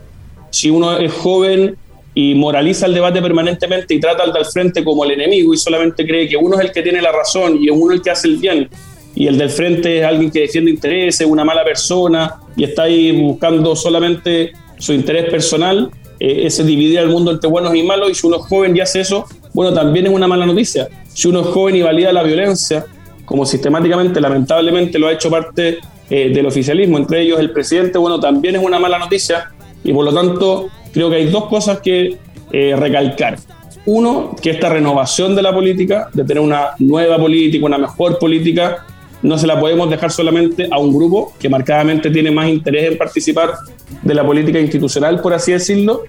Si 0.50 0.71
uno 0.71 0.99
es 0.99 1.12
joven 1.12 1.76
y 2.14 2.35
moraliza 2.35 2.87
el 2.87 2.95
debate 2.95 3.21
permanentemente 3.21 3.95
y 3.95 4.00
trata 4.00 4.23
al 4.23 4.33
del 4.33 4.47
frente 4.47 4.83
como 4.83 5.04
el 5.04 5.12
enemigo 5.12 5.52
y 5.52 5.56
solamente 5.56 6.06
cree 6.06 6.28
que 6.28 6.37
uno 6.37 6.59
es 6.59 6.66
el 6.66 6.73
que 6.73 6.83
tiene 6.83 7.02
la 7.02 7.12
razón 7.12 7.59
y 7.61 7.66
es 7.66 7.75
uno 7.76 7.92
el 7.92 8.00
que 8.00 8.11
hace 8.11 8.28
el 8.28 8.38
bien 8.38 8.68
y 9.16 9.26
el 9.26 9.38
del 9.38 9.50
frente 9.50 9.99
es 9.99 10.04
alguien 10.04 10.30
que 10.30 10.40
defiende 10.40 10.71
intereses, 10.71 11.26
una 11.26 11.45
mala 11.45 11.64
persona 11.64 12.35
y 12.54 12.64
está 12.64 12.83
ahí 12.83 13.12
buscando 13.12 13.75
solamente 13.75 14.53
su 14.79 14.92
interés 14.92 15.31
personal, 15.31 15.90
eh, 16.20 16.42
ese 16.44 16.62
dividir 16.62 16.98
al 16.98 17.09
mundo 17.09 17.31
entre 17.33 17.48
buenos 17.48 17.74
y 17.74 17.83
malos, 17.83 18.11
y 18.11 18.14
si 18.14 18.27
uno 18.27 18.37
es 18.37 18.42
joven 18.42 18.77
y 18.77 18.81
hace 18.81 19.01
eso, 19.01 19.24
bueno, 19.55 19.72
también 19.72 20.07
es 20.07 20.12
una 20.12 20.29
mala 20.29 20.44
noticia. 20.44 20.87
Si 21.16 21.29
uno 21.29 21.40
es 21.40 21.46
joven 21.46 21.74
y 21.76 21.81
valida 21.81 22.12
la 22.12 22.22
violencia, 22.22 22.85
como 23.24 23.46
sistemáticamente, 23.46 24.20
lamentablemente, 24.20 24.98
lo 24.98 25.07
ha 25.07 25.12
hecho 25.12 25.31
parte 25.31 25.79
eh, 26.11 26.29
del 26.29 26.44
oficialismo, 26.44 26.98
entre 26.98 27.22
ellos 27.22 27.40
el 27.40 27.52
presidente, 27.52 27.96
bueno, 27.96 28.20
también 28.20 28.57
es 28.57 28.62
una 28.62 28.79
mala 28.79 28.98
noticia, 28.98 29.50
y 29.83 29.94
por 29.94 30.05
lo 30.05 30.12
tanto, 30.12 30.68
creo 30.92 31.09
que 31.09 31.16
hay 31.16 31.31
dos 31.31 31.46
cosas 31.46 31.81
que 31.81 32.18
eh, 32.52 32.76
recalcar. 32.76 33.38
Uno, 33.87 34.37
que 34.42 34.50
esta 34.50 34.68
renovación 34.68 35.35
de 35.35 35.40
la 35.40 35.55
política, 35.55 36.11
de 36.12 36.22
tener 36.22 36.42
una 36.42 36.72
nueva 36.81 37.16
política, 37.16 37.64
una 37.64 37.79
mejor 37.79 38.18
política, 38.18 38.85
no 39.22 39.38
se 39.38 39.46
la 39.46 39.59
podemos 39.59 39.88
dejar 39.88 40.12
solamente 40.12 40.68
a 40.70 40.79
un 40.79 40.94
grupo 40.94 41.33
que 41.38 41.48
marcadamente 41.48 42.11
tiene 42.11 42.31
más 42.31 42.46
interés 42.50 42.92
en 42.92 42.98
participar 42.98 43.55
de 44.02 44.12
la 44.12 44.22
política 44.22 44.61
institucional, 44.61 45.22
por 45.22 45.33
así 45.33 45.52
decirlo. 45.52 46.02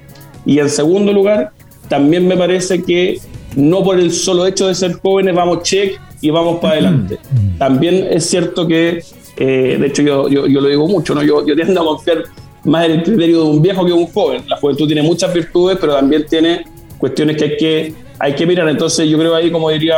Y 0.45 0.59
en 0.59 0.69
segundo 0.69 1.13
lugar, 1.13 1.53
también 1.87 2.27
me 2.27 2.35
parece 2.35 2.83
que 2.83 3.21
no 3.55 3.83
por 3.83 3.99
el 3.99 4.11
solo 4.11 4.45
hecho 4.45 4.67
de 4.67 4.75
ser 4.75 4.93
jóvenes 4.93 5.35
vamos 5.35 5.63
check 5.63 5.99
y 6.21 6.29
vamos 6.29 6.59
para 6.59 6.73
adelante. 6.73 7.19
También 7.57 8.07
es 8.09 8.25
cierto 8.25 8.67
que, 8.67 9.03
eh, 9.37 9.77
de 9.79 9.87
hecho 9.87 10.01
yo, 10.01 10.27
yo, 10.29 10.61
lo 10.61 10.67
digo 10.67 10.87
mucho, 10.87 11.13
¿no? 11.13 11.23
yo, 11.23 11.45
yo 11.45 11.55
tiendo 11.55 11.81
a 11.81 11.85
confiar 11.85 12.23
más 12.63 12.85
en 12.85 12.91
el 12.91 13.03
criterio 13.03 13.43
de 13.43 13.49
un 13.49 13.61
viejo 13.61 13.83
que 13.83 13.91
de 13.91 13.97
un 13.97 14.07
joven. 14.07 14.43
La 14.47 14.57
juventud 14.57 14.87
tiene 14.87 15.01
muchas 15.01 15.33
virtudes, 15.33 15.77
pero 15.79 15.93
también 15.93 16.25
tiene 16.27 16.65
cuestiones 16.97 17.37
que 17.37 17.43
hay 17.43 17.57
que, 17.57 17.93
hay 18.19 18.35
que 18.35 18.45
mirar. 18.45 18.67
Entonces 18.69 19.07
yo 19.07 19.17
creo 19.17 19.35
ahí, 19.35 19.51
como 19.51 19.69
diría 19.69 19.95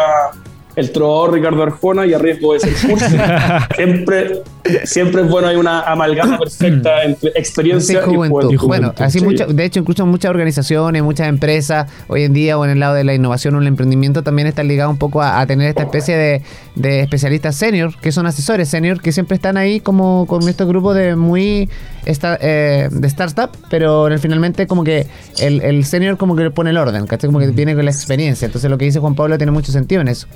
el 0.80 0.92
trovador 0.92 1.34
Ricardo 1.34 1.64
Arjona 1.64 2.06
y 2.06 2.14
a 2.14 2.18
riesgo 2.18 2.54
de 2.54 2.60
ser 2.62 2.74
cursi. 2.90 3.18
siempre, 3.76 4.42
siempre 4.86 5.22
es 5.22 5.30
bueno, 5.30 5.48
hay 5.48 5.58
una 5.58 5.82
amalgama 5.82 6.38
perfecta 6.38 7.04
entre 7.04 7.32
experiencia 7.36 8.02
y 8.02 8.16
juventud. 8.16 8.56
Bueno, 8.68 8.94
así 8.98 9.20
de 9.20 9.66
hecho, 9.66 9.80
incluso 9.80 10.06
muchas 10.06 10.30
organizaciones, 10.30 11.04
muchas 11.04 11.28
empresas, 11.28 11.92
hoy 12.08 12.24
en 12.24 12.34
día 12.34 12.58
o 12.58 12.66
en 12.66 12.72
el 12.72 12.80
lado 12.80 12.96
de 12.96 13.04
la 13.04 13.14
innovación 13.14 13.56
o 13.56 13.60
el 13.60 13.68
emprendimiento, 13.68 14.24
también 14.24 14.48
están 14.48 14.68
ligados 14.68 14.92
un 14.92 15.00
poco 15.00 15.22
a, 15.22 15.46
tener 15.46 15.70
esta 15.70 15.84
especie 15.84 16.16
de, 16.16 17.02
especialistas 17.02 17.56
senior, 17.56 17.94
que 18.00 18.12
son 18.12 18.26
asesores 18.26 18.70
senior, 18.70 19.02
que 19.02 19.12
siempre 19.12 19.36
están 19.36 19.58
ahí 19.58 19.80
como 19.80 20.26
con 20.28 20.48
estos 20.48 20.68
grupos 20.68 20.96
de 20.96 21.16
muy 21.16 21.70
eh, 22.06 22.90
de 22.92 23.08
startup, 23.08 23.50
pero 23.70 24.08
finalmente 24.20 24.68
como 24.68 24.84
que 24.84 25.08
el, 25.40 25.62
el 25.62 25.86
senior 25.86 26.18
como 26.18 26.36
que 26.36 26.44
le 26.44 26.52
pone 26.52 26.72
el 26.72 26.78
orden, 26.78 27.08
Como 27.08 27.40
que 27.40 27.48
viene 27.48 27.76
con 27.76 27.86
la 27.86 27.92
experiencia. 27.92 28.46
Entonces 28.46 28.70
lo 28.70 28.78
que 28.78 28.86
dice 28.86 29.00
Juan 29.00 29.16
Pablo 29.16 29.38
tiene 29.38 29.52
mucho 29.52 29.72
sentido 29.72 30.02
en 30.02 30.08
eso. 30.08 30.28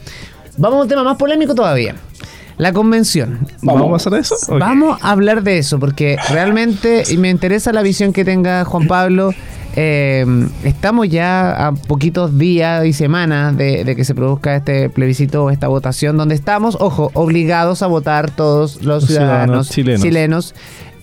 Vamos 0.57 0.79
a 0.79 0.81
un 0.83 0.87
tema 0.87 1.03
más 1.03 1.17
polémico 1.17 1.55
todavía. 1.55 1.95
La 2.57 2.71
convención. 2.71 3.47
¿Vamos, 3.63 3.91
a 3.91 3.95
hacer 3.95 4.19
eso? 4.19 4.35
Vamos 4.59 4.99
a 5.01 5.11
hablar 5.11 5.43
de 5.43 5.57
eso, 5.57 5.79
porque 5.79 6.17
realmente 6.29 7.03
y 7.09 7.17
me 7.17 7.29
interesa 7.29 7.73
la 7.73 7.81
visión 7.81 8.13
que 8.13 8.23
tenga 8.23 8.63
Juan 8.63 8.87
Pablo. 8.87 9.31
Eh, 9.75 10.23
estamos 10.63 11.09
ya 11.09 11.67
a 11.67 11.73
poquitos 11.73 12.37
días 12.37 12.85
y 12.85 12.93
semanas 12.93 13.57
de, 13.57 13.91
que 13.95 14.05
se 14.05 14.13
produzca 14.13 14.55
este 14.55 14.89
plebiscito 14.89 15.45
o 15.45 15.49
esta 15.49 15.67
votación, 15.67 16.15
donde 16.15 16.35
estamos, 16.35 16.77
ojo, 16.79 17.09
obligados 17.15 17.81
a 17.81 17.87
votar 17.87 18.29
todos 18.29 18.83
los, 18.83 19.07
ciudadanos, 19.07 19.69
chilenos 19.69 20.53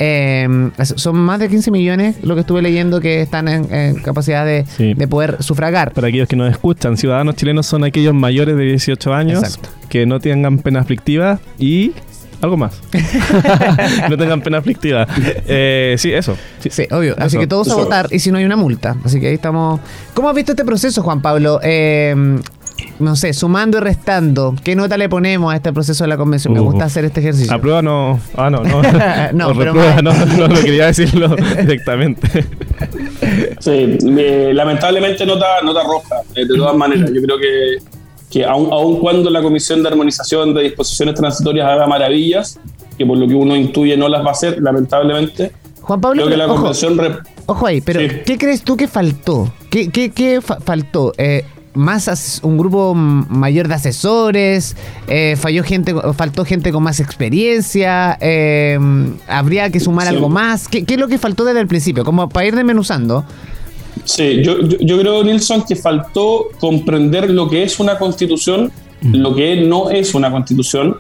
eh, 0.03 0.49
son 0.97 1.17
más 1.17 1.39
de 1.39 1.51
15 1.51 1.71
millones 1.71 2.17
lo 2.23 2.35
que 2.35 2.41
estuve 2.41 2.63
leyendo 2.63 3.01
que 3.01 3.21
están 3.21 3.49
en, 3.49 3.97
capacidad 3.97 4.47
de, 4.47 4.65
poder 5.09 5.43
sufragar. 5.43 5.93
Para 5.93 6.09
aquellos 6.09 6.27
que 6.27 6.37
nos 6.37 6.51
escuchan, 6.51 6.97
ciudadanos 6.97 7.37
chilenos 7.37 7.67
son 7.67 7.85
aquellos 7.85 8.15
mayores 8.15 8.57
de 8.57 8.65
18 8.65 9.13
años 9.13 9.61
que 9.91 10.07
no 10.07 10.19
tengan 10.19 10.59
pena 10.59 10.81
aflictiva 10.81 11.39
y 11.59 11.93
algo 12.41 12.57
más. 12.57 12.81
no 14.09 14.17
tengan 14.17 14.41
pena 14.41 14.57
aflictiva. 14.57 15.07
Eh, 15.47 15.97
sí, 15.99 16.15
eso. 16.15 16.35
Sí, 16.71 16.87
obvio. 16.91 17.15
Así 17.19 17.37
que 17.37 17.47
todos 17.47 17.71
a 17.71 17.75
votar 17.75 18.09
y 18.11 18.21
si 18.21 18.31
no 18.31 18.39
hay 18.39 18.47
una 18.47 18.57
multa. 18.57 18.97
Así 19.05 19.21
que 19.21 19.29
ahí 19.29 19.35
estamos. 19.35 19.81
¿Cómo 20.15 20.31
has 20.31 20.35
visto 20.35 20.53
este 20.53 20.65
proceso, 20.65 21.03
Juan 21.03 21.21
Pablo? 21.21 21.61
Eh, 21.63 22.41
no 23.01 23.17
sé, 23.17 23.33
sumando 23.33 23.79
y 23.79 23.81
restando, 23.81 24.55
¿qué 24.63 24.77
nota 24.77 24.97
le 24.97 25.09
ponemos 25.09 25.53
a 25.53 25.57
este 25.57 25.73
proceso 25.73 26.05
de 26.05 26.09
la 26.09 26.17
convención? 26.17 26.53
Me 26.53 26.61
gusta 26.61 26.85
hacer 26.85 27.05
este 27.05 27.21
ejercicio. 27.21 27.55
A 27.55 27.59
prueba 27.59 27.83
no. 27.83 28.21
Ah, 28.37 28.51
no, 28.51 28.63
no. 28.63 28.83
no, 29.33 29.55
pero 29.57 29.75
no, 29.75 30.03
no, 30.03 30.49
no, 30.49 30.55
quería 30.63 30.87
decirlo 30.87 31.35
directamente. 31.61 32.45
Sí, 33.59 33.99
lamentablemente 34.53 35.25
nota, 35.27 35.47
nota 35.65 35.83
roja, 35.83 36.17
eh, 36.35 36.47
de 36.47 36.57
todas 36.57 36.77
maneras. 36.77 37.11
Yo 37.13 37.23
creo 37.23 37.39
que, 37.39 37.79
que 38.31 38.45
aun, 38.45 38.99
cuando 39.01 39.31
la 39.31 39.43
Comisión 39.43 39.83
de 39.83 39.89
Armonización 39.89 40.55
de 40.55 40.63
Disposiciones 40.63 41.15
Transitorias 41.15 41.69
haga 41.69 41.87
maravillas, 41.87 42.61
que 42.99 43.07
por 43.07 43.17
lo 43.17 43.27
que 43.27 43.35
uno 43.35 43.57
intuye 43.57 43.97
no 43.97 44.09
las 44.09 44.23
va 44.23 44.29
a 44.29 44.33
hacer, 44.33 44.61
lamentablemente. 44.61 45.53
Juan 45.81 46.01
Pablo, 46.01 46.25
creo 46.25 46.31
que 46.31 46.37
la 46.37 46.47
convención 46.47 47.01
ojo, 47.47 47.67
ahí, 47.67 47.81
pero 47.81 48.01
¿qué 48.27 48.37
crees 48.37 48.63
tú 48.63 48.77
que 48.77 48.87
faltó? 48.87 49.53
¿Qué, 49.71 49.89
qué, 49.89 50.11
qué 50.11 50.41
faltó? 50.41 51.13
Eh, 51.17 51.45
más 51.75 52.41
un 52.43 52.59
grupo 52.59 52.95
mayor 52.95 53.69
de 53.69 53.75
asesores, 53.75 54.77
eh, 55.09 55.37
falló 55.37 55.63
gente, 55.63 55.95
faltó 56.17 56.45
gente 56.45 56.73
con 56.73 56.83
más 56.83 57.01
experiencia, 57.01 58.19
eh, 58.21 58.79
habría 59.29 59.71
que 59.71 59.81
sumar 59.81 60.09
algo 60.09 60.29
más. 60.29 60.69
¿Qué, 60.69 60.85
es 60.87 60.99
lo 60.99 61.09
que 61.09 61.19
faltó 61.19 61.45
desde 61.45 61.61
el 61.61 61.69
principio? 61.69 62.05
Como 62.05 62.29
para 62.29 62.47
ir 62.47 62.55
desmenuzando. 62.55 63.25
Sí, 64.05 64.43
yo, 64.43 64.61
yo, 64.61 64.99
creo, 64.99 65.23
Nilsson, 65.23 65.65
que 65.65 65.77
faltó 65.77 66.49
comprender 66.59 67.31
lo 67.31 67.49
que 67.49 67.63
es 67.63 67.79
una 67.79 67.99
constitución, 67.99 68.73
lo 69.03 69.35
que 69.35 69.57
no 69.57 69.91
es 69.91 70.15
una 70.15 70.31
constitución, 70.31 70.97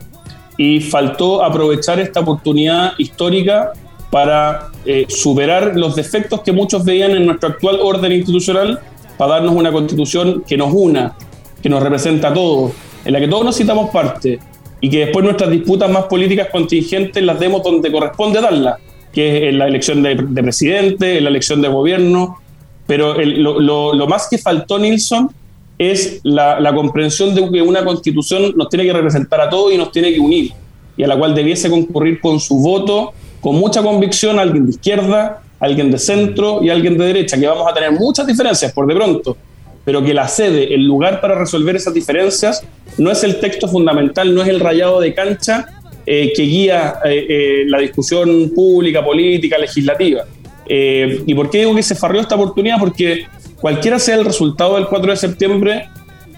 y 0.56 0.80
faltó 0.80 1.42
aprovechar 1.42 1.98
esta 2.00 2.20
oportunidad 2.20 2.92
histórica 2.98 3.72
para 4.11 4.68
eh, 4.85 5.06
superar 5.09 5.76
los 5.76 5.94
defectos 5.94 6.40
que 6.40 6.52
muchos 6.52 6.85
veían 6.85 7.12
en 7.12 7.26
nuestro 7.26 7.50
actual 7.50 7.78
orden 7.80 8.12
institucional 8.12 8.80
para 9.20 9.35
darnos 9.35 9.54
una 9.54 9.70
constitución 9.70 10.42
que 10.48 10.56
nos 10.56 10.72
una, 10.72 11.14
que 11.62 11.68
nos 11.68 11.83
representa 11.83 12.28
a 12.28 12.33
todos, 12.33 12.72
en 13.04 13.12
la 13.12 13.20
que 13.20 13.28
todos 13.28 13.44
nos 13.44 13.54
citamos 13.54 13.90
parte 13.90 14.38
y 14.80 14.88
que 14.88 15.00
después 15.00 15.22
nuestras 15.22 15.50
disputas 15.50 15.90
más 15.90 16.04
políticas 16.04 16.48
contingentes 16.50 17.22
las 17.22 17.38
demos 17.38 17.62
donde 17.62 17.92
corresponde 17.92 18.40
darlas, 18.40 18.78
que 19.12 19.37
es 19.37 19.42
en 19.52 19.59
la 19.59 19.66
elección 19.66 20.02
de, 20.02 20.16
presidente, 20.42 21.18
en 21.18 21.24
la 21.24 21.28
elección 21.28 21.61
de 21.61 21.68
gobierno. 21.68 22.38
Pero 22.87 23.14
lo, 23.14 24.06
más 24.06 24.26
que 24.30 24.38
faltó, 24.38 24.78
Nilsson, 24.78 25.28
es 25.76 26.20
la, 26.22 26.59
la, 26.59 26.74
comprensión 26.74 27.35
de 27.35 27.46
que 27.50 27.61
una 27.61 27.85
constitución 27.85 28.54
nos 28.56 28.70
tiene 28.70 28.87
que 28.87 28.92
representar 28.94 29.42
a 29.42 29.50
todos 29.50 29.70
y 29.70 29.76
nos 29.76 29.92
tiene 29.92 30.14
que 30.14 30.18
unir, 30.18 30.52
y 30.96 31.02
a 31.02 31.06
la 31.06 31.18
cual 31.18 31.35
debiese 31.35 31.68
concurrir 31.68 32.22
con 32.22 32.40
su 32.40 32.59
voto, 32.59 33.12
con 33.42 33.56
mucha 33.56 33.83
convicción, 33.83 34.38
alguien 34.38 34.64
de 34.64 34.70
izquierda, 34.70 35.42
alguien 35.61 35.90
de 35.90 35.99
centro 35.99 36.61
y 36.62 36.70
alguien 36.70 36.99
de 36.99 37.07
derecha, 37.07 37.38
que 37.38 37.46
vamos 37.46 37.70
a 37.70 37.75
tener 37.75 37.92
muchas 37.92 38.27
diferencias 38.27 38.73
por 38.73 38.87
de 38.87 38.94
pronto, 38.94 39.37
pero 39.85 40.03
que 40.03 40.12
la 40.12 40.27
sede, 40.27 40.75
el 40.75 40.85
lugar 40.85 41.20
para 41.20 41.38
resolver 41.38 41.77
esas 41.77 41.94
diferencias, 41.94 42.62
no 42.99 43.11
es 43.11 43.23
el 43.23 43.38
texto 43.38 43.68
fundamental, 43.68 44.35
no 44.35 44.42
es 44.42 44.49
el 44.49 44.61
rayado 44.61 45.01
de 45.01 45.14
cancha 45.14 45.66
eh, 46.07 46.33
que 46.35 46.42
guía 46.42 46.96
eh, 47.05 47.27
eh, 47.29 47.64
la 47.66 47.79
discusión 47.79 48.51
pública, 48.55 49.05
política, 49.05 49.59
legislativa. 49.59 50.25
¿Y 50.73 51.35
por 51.35 51.51
qué 51.51 51.59
digo 51.59 51.75
que 51.75 51.83
se 51.83 51.96
farrió 51.96 52.20
esta 52.20 52.37
oportunidad? 52.37 52.79
Porque 52.79 53.27
cualquiera 53.61 53.99
sea 53.99 54.14
el 54.14 54.25
resultado 54.25 54.77
del 54.77 54.87
4 54.87 55.11
de 55.11 55.16
septiembre, 55.16 55.88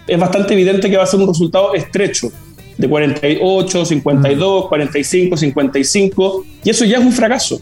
es 0.07 0.19
bastante 0.19 0.55
evidente 0.55 0.91
que 0.91 0.97
va 0.97 1.03
a 1.03 1.07
ser 1.07 1.21
un 1.21 1.29
resultado 1.29 1.75
estrecho, 1.75 2.33
de 2.79 2.89
48, 2.89 3.85
52, 3.85 4.69
45, 4.69 5.37
55, 5.37 6.47
y 6.65 6.71
eso 6.71 6.87
ya 6.87 6.97
es 6.97 7.05
un 7.05 7.13
fracaso, 7.13 7.61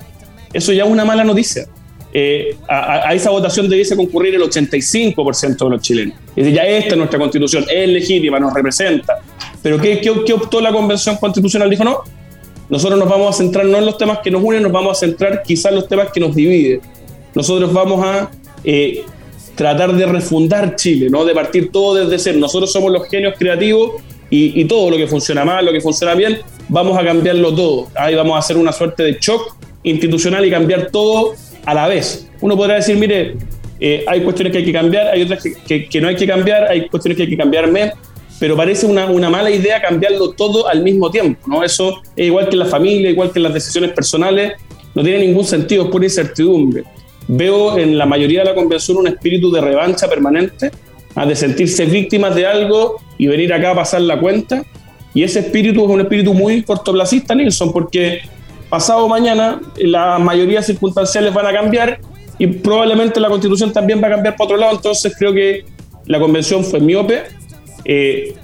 eso 0.53 0.73
ya 0.73 0.85
es 0.85 0.91
una 0.91 1.05
mala 1.05 1.25
noticia. 1.25 1.67
Eh, 2.13 2.57
a, 2.69 3.15
esa 3.15 3.31
votación 3.31 3.69
debiese 3.69 3.95
concurrir 3.95 4.35
el 4.35 4.43
85% 4.43 5.57
de 5.57 5.71
los 5.71 5.81
chilenos. 5.81 6.17
Es 6.31 6.45
decir, 6.45 6.55
ya 6.55 6.65
esta 6.65 6.91
es 6.91 6.97
nuestra 6.97 7.19
constitución, 7.19 7.65
es 7.71 7.89
legítima, 7.89 8.41
nos 8.41 8.53
representa. 8.53 9.21
Pero 9.63 9.79
¿qué, 9.79 10.01
qué, 10.01 10.33
optó 10.33 10.61
la 10.61 10.73
convención 10.73 11.17
constitucional? 11.17 11.71
Dijo, 11.71 11.85
no, 11.85 12.01
nosotros 12.69 12.99
nos 12.99 13.09
vamos 13.09 13.35
a 13.35 13.39
centrar 13.39 13.65
no 13.67 13.79
en 13.79 13.87
los 13.87 13.97
temas 13.97 14.19
que 14.19 14.31
nos 14.31 14.43
unen, 14.43 14.63
nos 14.63 14.73
vamos 14.73 14.97
a 14.97 15.01
centrar 15.01 15.43
quizás 15.43 15.71
en 15.71 15.77
los 15.77 15.89
temas 15.89 16.09
que 16.13 16.21
nos 16.21 16.35
dividen. 16.35 16.81
Nosotros 17.35 17.73
vamos 17.73 18.05
a 18.05 18.31
eh, 18.65 19.05
tratar 19.55 19.93
de 19.95 20.07
refundar 20.07 20.75
Chile, 20.75 21.09
¿no? 21.11 21.25
de 21.25 21.35
partir 21.35 21.71
todo 21.71 21.95
desde 21.95 22.19
ser. 22.19 22.37
Nosotros 22.37 22.73
somos 22.73 22.91
los 22.91 23.09
genios 23.09 23.35
creativos 23.39 24.03
y, 24.31 24.65
todo 24.65 24.91
lo 24.91 24.97
que 24.97 25.07
funciona 25.07 25.45
mal, 25.45 25.65
lo 25.65 25.73
que 25.73 25.81
funciona 25.81 26.15
bien, 26.15 26.39
vamos 26.69 26.97
a 26.97 27.05
cambiarlo 27.05 27.55
todo. 27.55 27.89
Ahí 27.97 28.15
vamos 28.15 28.37
a 28.37 28.39
hacer 28.39 28.57
una 28.57 28.73
suerte 28.73 29.03
de 29.03 29.19
shock 29.21 29.57
institucional 29.83 30.45
y 30.45 30.51
cambiar 30.51 30.91
todo 30.91 31.35
a 31.65 31.75
la 31.75 31.89
vez. 31.89 32.29
Uno 32.41 32.57
podrá 32.57 32.77
decir, 32.77 32.97
mire, 32.97 33.37
eh, 33.79 34.05
hay 34.07 34.23
cuestiones 34.23 34.53
que 34.53 34.59
hay 34.59 34.65
que 34.65 34.73
cambiar, 34.73 35.09
hay 35.09 35.23
otras 35.23 35.43
que, 35.43 35.89
que, 35.89 36.01
no 36.01 36.09
hay 36.09 36.17
que 36.17 36.27
cambiar, 36.27 36.65
hay 36.65 36.89
cuestiones 36.89 37.17
que 37.17 37.23
hay 37.25 37.31
que 37.31 37.37
cambiarme, 37.37 37.93
pero 38.39 38.57
parece 38.57 38.87
una, 38.87 39.07
una, 39.07 39.31
mala 39.31 39.51
idea 39.51 39.81
cambiarlo 39.81 40.33
todo 40.33 40.69
al 40.69 40.83
mismo 40.83 41.11
tiempo. 41.11 41.41
¿no? 41.47 41.63
Eso 41.63 42.01
es 42.17 42.27
igual 42.27 42.49
que 42.49 42.57
la 42.57 42.67
familia, 42.67 43.11
igual 43.11 43.33
que 43.33 43.41
las 43.41 43.55
decisiones 43.55 43.93
personales, 43.93 44.55
no 44.95 45.03
tiene 45.03 45.27
ningún 45.27 45.45
sentido, 45.45 45.85
es 45.85 45.91
pura 45.91 46.05
incertidumbre. 46.05 46.85
Veo 47.29 47.79
en 47.79 47.97
la 47.97 48.07
mayoría 48.07 48.41
de 48.41 48.47
la 48.47 48.55
convención 48.55 48.97
un 48.97 49.07
espíritu 49.07 49.51
de 49.51 49.61
revancha 49.61 50.09
permanente, 50.09 50.71
de 51.15 51.37
sentirse 51.37 51.85
víctimas 51.85 52.35
de 52.35 52.47
algo 52.47 52.97
y 53.19 53.27
venir 53.27 53.53
acá 53.53 53.73
a 53.73 53.75
pasar 53.75 54.01
la 54.03 54.19
cuenta. 54.19 54.65
Y 55.13 55.23
ese 55.23 55.41
espíritu 55.41 55.85
es 55.85 55.91
un 55.91 56.01
espíritu 56.01 56.35
muy 56.35 56.63
cortoplacista, 56.63 57.35
Nilsson, 57.35 57.73
porque 57.73 58.21
pasado 58.71 59.09
mañana 59.09 59.61
las 59.77 60.21
mayorías 60.21 60.65
circunstanciales 60.65 61.35
van 61.35 61.47
a 61.47 61.53
cambiar 61.53 62.01
y 62.39 62.47
probablemente 62.47 63.21
la 63.21 63.29
constitución 63.29 63.73
también 63.73 64.03
va 64.03 64.07
a 64.07 64.11
cambiar 64.13 64.37
para 64.37 64.47
otro 64.47 64.57
lado. 64.57 64.77
Entonces 64.77 65.15
creo 65.19 65.35
que 65.35 65.67
la 66.07 66.19
convención 66.19 66.65
fue 66.65 66.81
miope, 66.81 67.25
eh, 67.85 68.35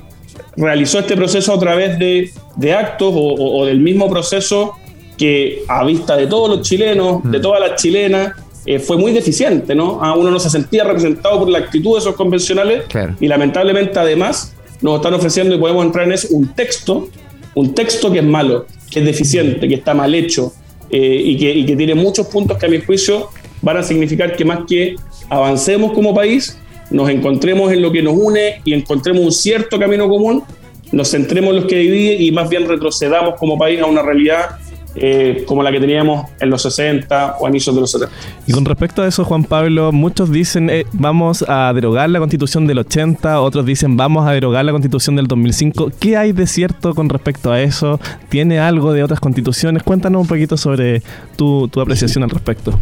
realizó 0.56 0.98
este 0.98 1.16
proceso 1.16 1.54
a 1.54 1.58
través 1.58 1.98
de, 1.98 2.30
de 2.56 2.74
actos 2.74 3.12
o, 3.14 3.64
del 3.64 3.80
mismo 3.80 4.10
proceso 4.10 4.74
que 5.16 5.62
a 5.68 5.82
vista 5.84 6.16
de 6.16 6.26
todos 6.26 6.50
los 6.50 6.68
chilenos, 6.68 7.22
de 7.24 7.38
mm. 7.38 7.42
todas 7.42 7.60
las 7.60 7.80
chilenas, 7.80 8.32
eh, 8.66 8.80
fue 8.80 8.96
muy 8.96 9.12
deficiente, 9.12 9.74
¿no? 9.74 10.02
A 10.02 10.14
uno 10.14 10.30
no 10.30 10.40
se 10.40 10.50
sentía 10.50 10.84
representado 10.84 11.38
por 11.38 11.48
la 11.48 11.58
actitud 11.58 11.92
de 11.94 12.00
esos 12.00 12.16
convencionales 12.16 12.84
y 13.20 13.28
lamentablemente 13.28 13.98
además 13.98 14.54
nos 14.82 14.96
están 14.96 15.14
ofreciendo 15.14 15.54
y 15.54 15.58
podemos 15.58 15.86
entrar 15.86 16.04
en 16.04 16.12
eso 16.12 16.28
un 16.32 16.48
texto, 16.48 17.08
un 17.56 17.74
texto 17.74 18.12
que 18.12 18.18
es 18.20 18.24
malo, 18.24 18.66
que 18.90 19.00
es 19.00 19.04
deficiente, 19.04 19.66
que 19.66 19.74
está 19.74 19.94
mal 19.94 20.14
hecho 20.14 20.52
eh, 20.90 21.20
y, 21.24 21.64
que, 21.66 21.74
tiene 21.74 21.94
muchos 21.94 22.26
puntos 22.28 22.58
que 22.58 22.66
a 22.66 22.68
mi 22.68 22.80
juicio 22.80 23.30
van 23.62 23.78
a 23.78 23.82
significar 23.82 24.36
que 24.36 24.44
más 24.44 24.60
que 24.68 24.94
avancemos 25.30 25.92
como 25.92 26.14
país, 26.14 26.58
nos 26.90 27.08
encontremos 27.08 27.72
en 27.72 27.82
lo 27.82 27.90
que 27.90 28.02
nos 28.02 28.14
une 28.14 28.60
y 28.64 28.74
encontremos 28.74 29.24
un 29.24 29.32
cierto 29.32 29.78
camino 29.78 30.08
común, 30.08 30.44
nos 30.92 31.10
centremos 31.10 31.50
en 31.50 31.56
los 31.56 31.64
que 31.64 31.76
divide 31.76 32.14
y 32.22 32.30
más 32.30 32.48
bien 32.48 32.68
retrocedamos 32.68 33.34
como 33.38 33.58
país 33.58 33.80
a 33.80 33.86
una 33.86 34.02
realidad 34.02 34.58
eh, 34.98 35.44
como 35.46 35.62
la 35.62 35.70
que 35.70 35.80
teníamos 35.80 36.30
en 36.40 36.50
los 36.50 36.62
60 36.62 37.36
o 37.40 37.48
inicios 37.48 37.74
de 37.74 37.80
los 37.80 37.90
70. 37.90 38.14
Y 38.46 38.52
con 38.52 38.64
respecto 38.64 39.02
a 39.02 39.06
eso, 39.06 39.24
Juan 39.24 39.44
Pablo, 39.44 39.92
muchos 39.92 40.30
dicen 40.30 40.70
eh, 40.70 40.86
vamos 40.92 41.44
a 41.46 41.72
derogar 41.74 42.08
la 42.08 42.18
constitución 42.18 42.66
del 42.66 42.78
80, 42.78 43.40
otros 43.40 43.66
dicen 43.66 43.96
vamos 43.96 44.26
a 44.26 44.32
derogar 44.32 44.64
la 44.64 44.72
constitución 44.72 45.16
del 45.16 45.26
2005. 45.26 45.92
¿Qué 45.98 46.16
hay 46.16 46.32
de 46.32 46.46
cierto 46.46 46.94
con 46.94 47.08
respecto 47.08 47.52
a 47.52 47.60
eso? 47.60 48.00
¿Tiene 48.28 48.58
algo 48.58 48.92
de 48.92 49.02
otras 49.02 49.20
constituciones? 49.20 49.82
Cuéntanos 49.82 50.22
un 50.22 50.28
poquito 50.28 50.56
sobre 50.56 51.02
tu, 51.36 51.70
apreciación 51.80 52.24
al 52.24 52.30
respecto. 52.30 52.78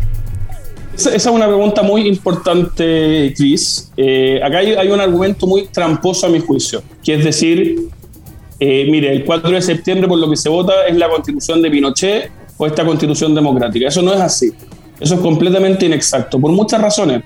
Esa, 0.97 1.13
es 1.15 1.27
una 1.27 1.47
pregunta 1.47 1.83
muy 1.83 2.07
importante, 2.07 3.35
Chris. 3.37 3.91
Eh, 3.97 4.41
acá 4.45 4.59
hay, 4.59 4.75
hay, 4.75 4.89
un 4.89 5.01
argumento 5.01 5.47
muy 5.49 5.67
tramposo 5.67 6.29
a 6.29 6.31
mi 6.31 6.39
juicio, 6.39 6.83
que 7.03 7.15
es 7.15 7.25
decir, 7.25 7.89
eh, 8.67 8.87
mire, 8.91 9.13
el 9.13 9.27
4 9.27 9.51
de 9.51 9.61
septiembre 9.61 10.09
por 10.09 10.19
lo 10.19 10.31
que 10.31 10.37
se 10.37 10.49
vota 10.49 10.87
es 10.89 10.97
la 10.97 11.11
constitución 11.11 11.61
de 11.61 11.71
Pinochet 11.71 12.31
o 12.57 12.67
esta 12.67 12.83
constitución 12.83 13.35
democrática. 13.35 13.89
Eso 13.89 14.01
no 14.01 14.15
es 14.15 14.21
así. 14.21 14.53
Eso 14.99 15.17
es 15.17 15.21
completamente 15.21 15.85
inexacto, 15.85 16.41
por 16.41 16.51
muchas 16.51 16.81
razones. 16.81 17.23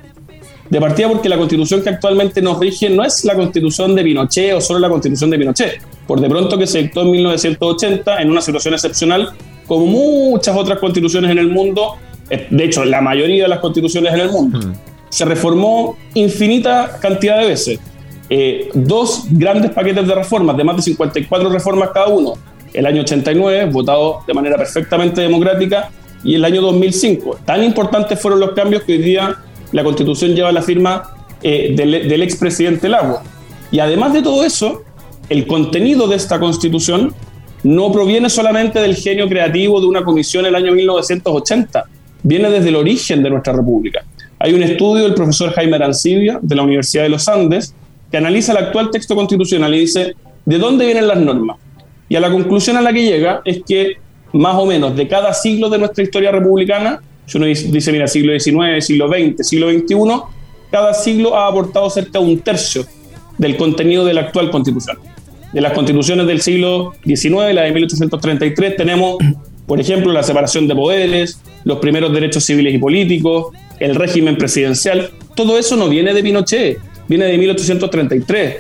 De 0.68 0.81
partida 0.81 1.07
porque 1.07 1.29
la 1.29 1.38
constitución 1.38 1.81
que 1.81 1.90
actualmente 1.90 2.42
nos 2.42 2.59
rige 2.59 2.90
no 2.90 3.05
es 3.05 3.24
la 3.24 3.37
constitución 3.37 3.94
de 3.94 4.03
Pinochet 4.03 4.53
o 4.53 4.61
solo 4.61 4.81
la 4.81 4.88
constitución 4.88 5.31
de 5.31 5.38
Pinochet. 5.38 5.81
Por 6.09 6.20
de 6.20 6.29
pronto 6.29 6.59
que 6.59 6.66
se 6.66 6.79
dictó 6.83 7.03
en 7.03 7.12
1980 7.12 8.20
en 8.20 8.31
una 8.33 8.40
situación 8.40 8.74
excepcional, 8.74 9.31
como 9.68 9.87
muchas 9.87 10.57
otras 10.57 10.81
constituciones 10.81 11.31
en 11.31 11.38
el 11.38 11.51
mundo, 11.51 11.94
eh, 12.31 12.48
de 12.51 12.64
hecho 12.64 12.85
la 12.85 13.01
mayoría 13.01 13.44
de 13.44 13.48
las 13.48 13.61
constituciones 13.61 14.12
en 14.12 14.20
el 14.20 14.31
mundo. 14.31 14.59
Se 15.09 15.24
reformó 15.24 15.96
infinita 16.14 16.98
cantidad 17.01 17.38
de 17.38 17.46
veces 17.46 17.79
eh, 18.31 18.69
dos 18.75 19.25
grandes 19.31 19.71
paquetes 19.71 20.07
de 20.07 20.14
reformas, 20.14 20.57
de 20.57 20.64
más 20.64 20.77
de 20.77 20.83
54 20.83 21.49
reformas 21.49 21.91
cada 21.93 22.09
uno. 22.09 22.35
El 22.73 22.87
año 22.87 23.01
89, 23.03 23.71
votado 23.71 24.21
de 24.27 24.35
manera 24.35 24.57
perfectamente 24.57 25.21
democrática, 25.21 25.91
y 26.25 26.35
el 26.35 26.45
año 26.45 26.61
2005. 26.62 27.38
Tan 27.45 27.62
importantes 27.62 28.21
fueron 28.21 28.41
los 28.41 28.53
cambios 28.53 28.83
que 28.83 28.93
hoy 28.93 28.99
día 28.99 29.37
la 29.73 29.85
Constitución 29.85 30.35
lleva 30.35 30.53
la 30.53 30.62
firma 30.62 31.03
eh, 31.43 31.75
del, 31.77 32.09
del 32.09 32.23
expresidente 32.23 32.88
Lago. 32.88 33.21
Y 33.71 33.81
además 33.81 34.12
de 34.12 34.23
todo 34.23 34.45
eso, 34.45 34.83
el 35.29 35.47
contenido 35.47 36.09
de 36.09 36.17
esta 36.17 36.41
Constitución 36.41 37.14
no 37.62 37.93
proviene 37.93 38.31
solamente 38.31 38.81
del 38.81 38.97
genio 38.97 39.29
creativo 39.29 39.81
de 39.81 39.87
una 39.87 40.05
comisión 40.05 40.45
en 40.45 40.55
el 40.55 40.57
año 40.57 40.73
1980, 40.73 41.85
viene 42.23 42.51
desde 42.51 42.69
el 42.69 42.77
origen 42.77 43.23
de 43.23 43.31
nuestra 43.31 43.53
República. 43.53 44.05
Hay 44.38 44.55
un 44.55 44.62
estudio 44.62 45.05
del 45.05 45.14
profesor 45.14 45.53
Jaime 45.53 45.77
Arancibia 45.77 46.38
de 46.41 46.55
la 46.55 46.62
Universidad 46.62 47.03
de 47.03 47.09
los 47.09 47.29
Andes 47.29 47.75
que 48.11 48.16
analiza 48.16 48.53
el 48.53 48.59
actual 48.59 48.90
texto 48.90 49.14
constitucional 49.14 49.75
y 49.75 49.81
dice, 49.81 50.14
¿de 50.44 50.59
dónde 50.59 50.87
vienen 50.87 51.09
las 51.09 51.18
normas? 51.18 51.59
Y 52.09 52.16
a 52.16 52.21
la 52.21 52.31
conclusión 52.31 52.77
a 52.77 52.81
la 52.81 52.92
que 52.92 53.05
llega 53.05 53.42
es 53.44 53.62
que 53.66 53.97
más 54.33 54.57
o 54.57 54.66
menos 54.66 54.97
de 54.97 55.09
cada 55.09 55.33
siglo 55.33 55.68
de 55.68 55.79
nuestra 55.79 56.05
historia 56.05 56.31
republicana, 56.31 57.01
si 57.27 57.37
uno 57.37 57.47
dice, 57.47 57.92
mira, 57.92 58.07
siglo 58.07 58.33
XIX, 58.38 58.85
siglo 58.85 59.09
XX, 59.09 59.47
siglo 59.47 59.71
XXI, 59.71 59.97
cada 60.71 60.94
siglo 60.94 61.37
ha 61.37 61.49
aportado 61.49 61.88
cerca 61.90 62.18
de 62.18 62.25
un 62.25 62.40
tercio 62.40 62.87
del 63.37 63.57
contenido 63.57 64.05
de 64.05 64.14
la 64.14 64.23
actual 64.23 64.51
constitución. 64.51 64.99
De 65.53 65.61
las 65.61 65.73
constituciones 65.73 66.27
del 66.27 66.40
siglo 66.40 66.92
XIX, 67.05 67.55
la 67.55 67.62
de 67.62 67.73
1833, 67.73 68.77
tenemos, 68.77 69.16
por 69.66 69.81
ejemplo, 69.81 70.12
la 70.12 70.23
separación 70.23 70.66
de 70.66 70.75
poderes, 70.75 71.40
los 71.64 71.79
primeros 71.79 72.12
derechos 72.12 72.44
civiles 72.44 72.75
y 72.75 72.79
políticos, 72.79 73.49
el 73.81 73.94
régimen 73.94 74.37
presidencial. 74.37 75.11
Todo 75.35 75.59
eso 75.59 75.77
no 75.77 75.88
viene 75.88 76.12
de 76.12 76.23
Pinochet, 76.23 76.79
viene 77.09 77.25
de 77.27 77.38
1833. 77.38 78.57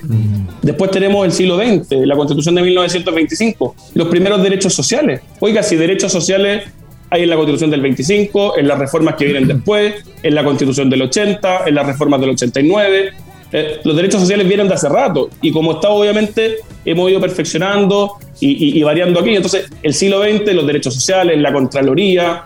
Después 0.62 0.90
tenemos 0.90 1.24
el 1.26 1.32
siglo 1.32 1.56
XX, 1.56 2.06
la 2.06 2.16
constitución 2.16 2.54
de 2.54 2.62
1925, 2.62 3.76
los 3.94 4.08
primeros 4.08 4.42
derechos 4.42 4.74
sociales. 4.74 5.20
Oiga, 5.40 5.62
si 5.62 5.76
derechos 5.76 6.10
sociales 6.10 6.64
hay 7.10 7.22
en 7.22 7.30
la 7.30 7.36
constitución 7.36 7.70
del 7.70 7.80
25, 7.80 8.58
en 8.58 8.68
las 8.68 8.78
reformas 8.78 9.14
que 9.14 9.24
vienen 9.24 9.48
después, 9.48 9.94
en 10.22 10.34
la 10.34 10.44
constitución 10.44 10.90
del 10.90 11.02
80, 11.02 11.64
en 11.66 11.74
las 11.74 11.86
reformas 11.86 12.20
del 12.20 12.30
89. 12.30 13.10
Eh, 13.50 13.80
los 13.84 13.96
derechos 13.96 14.20
sociales 14.20 14.46
vienen 14.46 14.68
de 14.68 14.74
hace 14.74 14.90
rato 14.90 15.30
y 15.40 15.50
como 15.50 15.72
está 15.72 15.88
obviamente 15.88 16.56
hemos 16.84 17.10
ido 17.10 17.18
perfeccionando 17.18 18.12
y, 18.40 18.78
y 18.78 18.82
variando 18.82 19.20
aquí. 19.20 19.34
Entonces, 19.34 19.70
el 19.82 19.94
siglo 19.94 20.22
XX, 20.22 20.52
los 20.52 20.66
derechos 20.66 20.94
sociales, 20.94 21.38
la 21.38 21.52
Contraloría, 21.52 22.44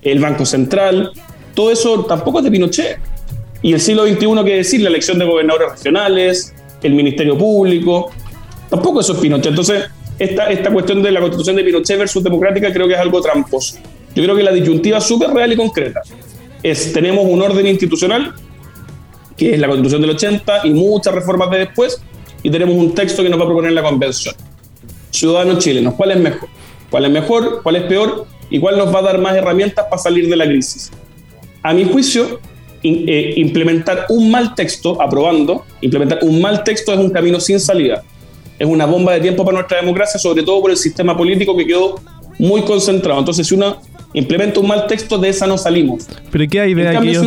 el 0.00 0.20
Banco 0.20 0.46
Central, 0.46 1.10
todo 1.54 1.70
eso 1.70 2.04
tampoco 2.04 2.38
es 2.38 2.44
de 2.44 2.50
Pinochet. 2.50 2.98
Y 3.64 3.72
el 3.72 3.80
siglo 3.80 4.06
XXI, 4.06 4.44
¿qué 4.44 4.56
decir? 4.56 4.82
La 4.82 4.90
elección 4.90 5.18
de 5.18 5.24
gobernadores 5.24 5.70
regionales, 5.72 6.54
el 6.82 6.92
Ministerio 6.92 7.38
Público. 7.38 8.10
Tampoco 8.68 9.00
eso 9.00 9.14
es 9.14 9.20
Pinochet. 9.20 9.46
Entonces, 9.46 9.84
esta, 10.18 10.50
esta 10.50 10.70
cuestión 10.70 11.02
de 11.02 11.10
la 11.10 11.20
constitución 11.20 11.56
de 11.56 11.64
Pinochet 11.64 11.98
versus 11.98 12.22
democrática 12.22 12.70
creo 12.70 12.86
que 12.86 12.92
es 12.92 13.00
algo 13.00 13.22
tramposo. 13.22 13.78
Yo 14.14 14.22
creo 14.22 14.36
que 14.36 14.42
la 14.42 14.52
disyuntiva 14.52 15.00
súper 15.00 15.30
real 15.30 15.54
y 15.54 15.56
concreta 15.56 16.02
es, 16.62 16.92
tenemos 16.92 17.24
un 17.26 17.40
orden 17.40 17.66
institucional 17.66 18.34
que 19.34 19.54
es 19.54 19.58
la 19.58 19.66
constitución 19.66 20.02
del 20.02 20.10
80 20.10 20.66
y 20.66 20.70
muchas 20.74 21.14
reformas 21.14 21.50
de 21.50 21.60
después, 21.60 22.02
y 22.42 22.50
tenemos 22.50 22.76
un 22.76 22.94
texto 22.94 23.22
que 23.22 23.30
nos 23.30 23.40
va 23.40 23.44
a 23.44 23.46
proponer 23.46 23.72
la 23.72 23.82
convención. 23.82 24.34
Ciudadanos 25.10 25.64
chilenos, 25.64 25.94
¿cuál 25.94 26.10
es 26.10 26.18
mejor? 26.18 26.48
¿Cuál 26.90 27.06
es 27.06 27.10
mejor? 27.10 27.62
¿Cuál 27.62 27.76
es 27.76 27.82
peor? 27.84 28.26
¿Y 28.50 28.60
cuál 28.60 28.76
nos 28.76 28.94
va 28.94 28.98
a 28.98 29.02
dar 29.02 29.18
más 29.18 29.34
herramientas 29.34 29.86
para 29.88 30.02
salir 30.02 30.28
de 30.28 30.36
la 30.36 30.44
crisis? 30.44 30.90
A 31.62 31.72
mi 31.72 31.84
juicio, 31.84 32.40
eh, 32.84 33.34
implementar 33.36 34.06
un 34.10 34.30
mal 34.30 34.54
texto, 34.54 35.00
aprobando, 35.00 35.64
implementar 35.80 36.18
un 36.22 36.40
mal 36.40 36.62
texto 36.62 36.92
es 36.92 36.98
un 36.98 37.10
camino 37.10 37.40
sin 37.40 37.58
salida. 37.58 38.02
Es 38.58 38.66
una 38.66 38.84
bomba 38.84 39.14
de 39.14 39.20
tiempo 39.20 39.44
para 39.44 39.56
nuestra 39.56 39.80
democracia, 39.80 40.20
sobre 40.20 40.42
todo 40.42 40.60
por 40.60 40.70
el 40.70 40.76
sistema 40.76 41.16
político 41.16 41.56
que 41.56 41.66
quedó 41.66 42.00
muy 42.38 42.62
concentrado. 42.62 43.18
Entonces, 43.18 43.46
si 43.46 43.54
uno 43.54 43.78
implementa 44.12 44.60
un 44.60 44.68
mal 44.68 44.86
texto, 44.86 45.18
de 45.18 45.30
esa 45.30 45.46
no 45.46 45.56
salimos. 45.56 46.06
Pero 46.30 46.44
¿qué 46.48 46.60
hay 46.60 46.74
de 46.74 46.88
aquellos... 46.88 47.26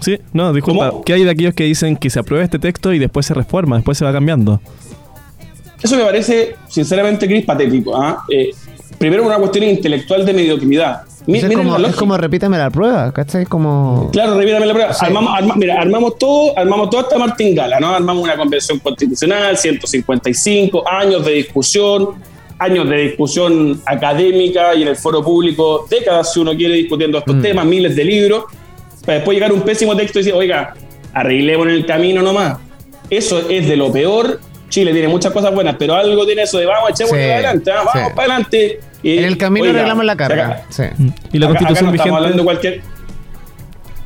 Sí, 0.00 0.18
no, 0.32 0.52
disculpa. 0.52 0.92
¿Qué 1.06 1.14
hay 1.14 1.24
de 1.24 1.30
aquellos 1.30 1.54
que 1.54 1.64
dicen 1.64 1.96
que 1.96 2.10
se 2.10 2.18
aprueba 2.18 2.44
este 2.44 2.58
texto 2.58 2.92
y 2.92 2.98
después 2.98 3.24
se 3.24 3.32
reforma, 3.32 3.76
después 3.76 3.96
se 3.96 4.04
va 4.04 4.12
cambiando? 4.12 4.60
Eso 5.82 5.96
me 5.96 6.04
parece, 6.04 6.56
sinceramente, 6.68 7.26
Cris, 7.26 7.44
patético. 7.44 7.96
¿ah? 7.96 8.24
Eh, 8.28 8.50
primero, 8.98 9.24
una 9.24 9.36
cuestión 9.36 9.64
intelectual 9.64 10.24
de 10.24 10.32
mediocridad 10.32 11.02
es, 11.26 11.96
como, 11.96 12.18
repítame 12.18 12.58
la 12.58 12.70
prueba, 12.70 13.12
¿cachai? 13.12 13.46
Como... 13.46 14.10
Claro, 14.12 14.36
repítame 14.36 14.66
la 14.66 14.72
prueba. 14.74 14.92
Armamos, 15.00 15.56
mira, 15.56 15.80
armamos 15.80 16.18
todo, 16.18 16.56
armamos 16.58 16.90
toda 16.90 17.04
esta 17.04 17.18
martingala, 17.18 17.80
¿no? 17.80 17.94
Armamos 17.94 18.22
una 18.22 18.36
convención 18.36 18.78
constitucional, 18.78 19.56
155 19.56 20.84
años 20.86 21.24
de 21.24 21.32
discusión, 21.32 22.10
años 22.58 22.88
de 22.88 22.96
discusión 22.96 23.80
académica 23.86 24.74
y 24.74 24.82
en 24.82 24.88
el 24.88 24.96
foro 24.96 25.22
público, 25.22 25.86
décadas 25.88 26.32
si 26.32 26.40
uno 26.40 26.54
quiere 26.54 26.74
discutiendo 26.74 27.18
estos 27.18 27.36
mm. 27.36 27.42
temas, 27.42 27.64
miles 27.64 27.96
de 27.96 28.04
libros, 28.04 28.44
para 29.04 29.14
después 29.14 29.34
llegar 29.34 29.50
a 29.50 29.54
un 29.54 29.62
pésimo 29.62 29.96
texto 29.96 30.18
y 30.18 30.22
decir, 30.22 30.34
oiga, 30.34 30.74
arreglemos 31.14 31.66
en 31.68 31.72
el 31.72 31.86
camino 31.86 32.20
nomás. 32.22 32.58
Eso 33.08 33.48
es 33.48 33.66
de 33.66 33.76
lo 33.76 33.90
peor. 33.92 34.40
Chile 34.68 34.92
tiene 34.92 35.08
muchas 35.08 35.32
cosas 35.32 35.54
buenas, 35.54 35.76
pero 35.78 35.94
algo 35.94 36.26
tiene 36.26 36.42
eso 36.42 36.58
de 36.58 36.66
vamos, 36.66 36.90
echemos 36.90 37.12
adelante, 37.12 37.70
¿ah? 37.70 37.82
vamos 37.84 38.12
para 38.12 38.34
adelante 38.34 38.80
en 39.02 39.24
el 39.24 39.36
camino 39.36 39.68
arreglamos 39.68 40.04
la 40.04 40.16
carga. 40.16 40.62
sí. 40.70 40.84
Y 41.32 41.38
la 41.38 41.48
constitución 41.48 41.92
vigente. 41.92 42.08
Estamos 42.08 42.16
hablando 42.16 42.38
de 42.38 42.44
cualquier, 42.44 42.80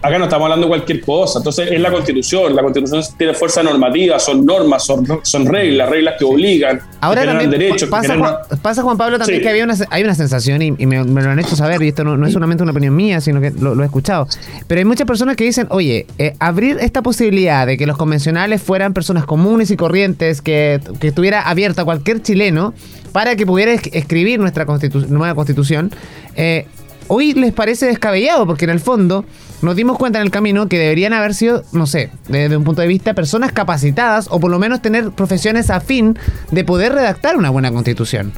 acá 0.00 0.18
no 0.18 0.24
estamos 0.24 0.44
hablando 0.44 0.66
de 0.66 0.70
cualquier 0.70 1.00
cosa. 1.00 1.38
Entonces, 1.38 1.70
es 1.70 1.80
la 1.80 1.90
constitución. 1.90 2.54
La 2.54 2.62
constitución 2.62 3.02
tiene 3.16 3.34
fuerza 3.34 3.62
normativa, 3.62 4.18
son 4.18 4.44
normas, 4.44 4.84
son, 4.84 5.06
son 5.22 5.46
reglas, 5.46 5.88
reglas 5.88 6.14
que 6.18 6.24
obligan. 6.24 6.80
Ahora 7.00 7.24
también 7.24 7.50
derechos, 7.50 7.88
pasa, 7.88 8.16
Juan, 8.16 8.36
pasa, 8.62 8.82
Juan 8.82 8.96
Pablo, 8.96 9.18
también 9.18 9.40
que 9.40 9.48
había 9.48 9.64
una, 9.64 9.74
hay 9.90 10.02
una 10.02 10.14
sensación, 10.14 10.62
y, 10.62 10.72
me, 10.72 11.04
lo 11.04 11.30
han 11.30 11.38
hecho 11.38 11.56
saber, 11.56 11.82
y 11.82 11.88
esto 11.88 12.04
no, 12.04 12.26
es 12.26 12.32
solamente 12.32 12.62
una 12.62 12.72
opinión 12.72 12.94
mía, 12.94 13.20
sino 13.20 13.40
que 13.40 13.50
lo, 13.50 13.80
he 13.82 13.84
escuchado. 13.84 14.26
Pero 14.66 14.78
hay 14.80 14.84
muchas 14.84 15.06
personas 15.06 15.36
que 15.36 15.44
dicen, 15.44 15.66
oye, 15.70 16.06
eh, 16.18 16.34
abrir 16.38 16.78
esta 16.80 17.02
posibilidad 17.02 17.66
de 17.66 17.76
que 17.76 17.86
los 17.86 17.96
convencionales 17.96 18.62
fueran 18.62 18.94
personas 18.94 19.24
comunes 19.24 19.70
y 19.70 19.76
corrientes, 19.76 20.42
que, 20.42 20.80
que 21.00 21.08
estuviera 21.08 21.42
abierta 21.42 21.82
a 21.82 21.84
cualquier 21.84 22.22
chileno 22.22 22.74
para 23.12 23.36
que 23.36 23.46
pudiera 23.46 23.72
escribir 23.72 24.38
nuestra 24.38 24.64
nueva 25.08 25.34
constitución, 25.34 25.90
eh, 26.36 26.66
hoy 27.08 27.34
les 27.34 27.52
parece 27.52 27.86
descabellado, 27.86 28.46
porque 28.46 28.64
en 28.64 28.70
el 28.70 28.80
fondo 28.80 29.24
nos 29.62 29.76
dimos 29.76 29.98
cuenta 29.98 30.18
en 30.18 30.24
el 30.24 30.30
camino 30.30 30.68
que 30.68 30.78
deberían 30.78 31.12
haber 31.12 31.34
sido, 31.34 31.64
no 31.72 31.86
sé, 31.86 32.10
desde 32.28 32.56
un 32.56 32.64
punto 32.64 32.82
de 32.82 32.88
vista, 32.88 33.14
personas 33.14 33.52
capacitadas 33.52 34.28
o 34.30 34.40
por 34.40 34.50
lo 34.50 34.58
menos 34.58 34.82
tener 34.82 35.10
profesiones 35.10 35.70
afín 35.70 36.18
de 36.50 36.64
poder 36.64 36.92
redactar 36.92 37.36
una 37.36 37.50
buena 37.50 37.70
constitución. 37.70 38.32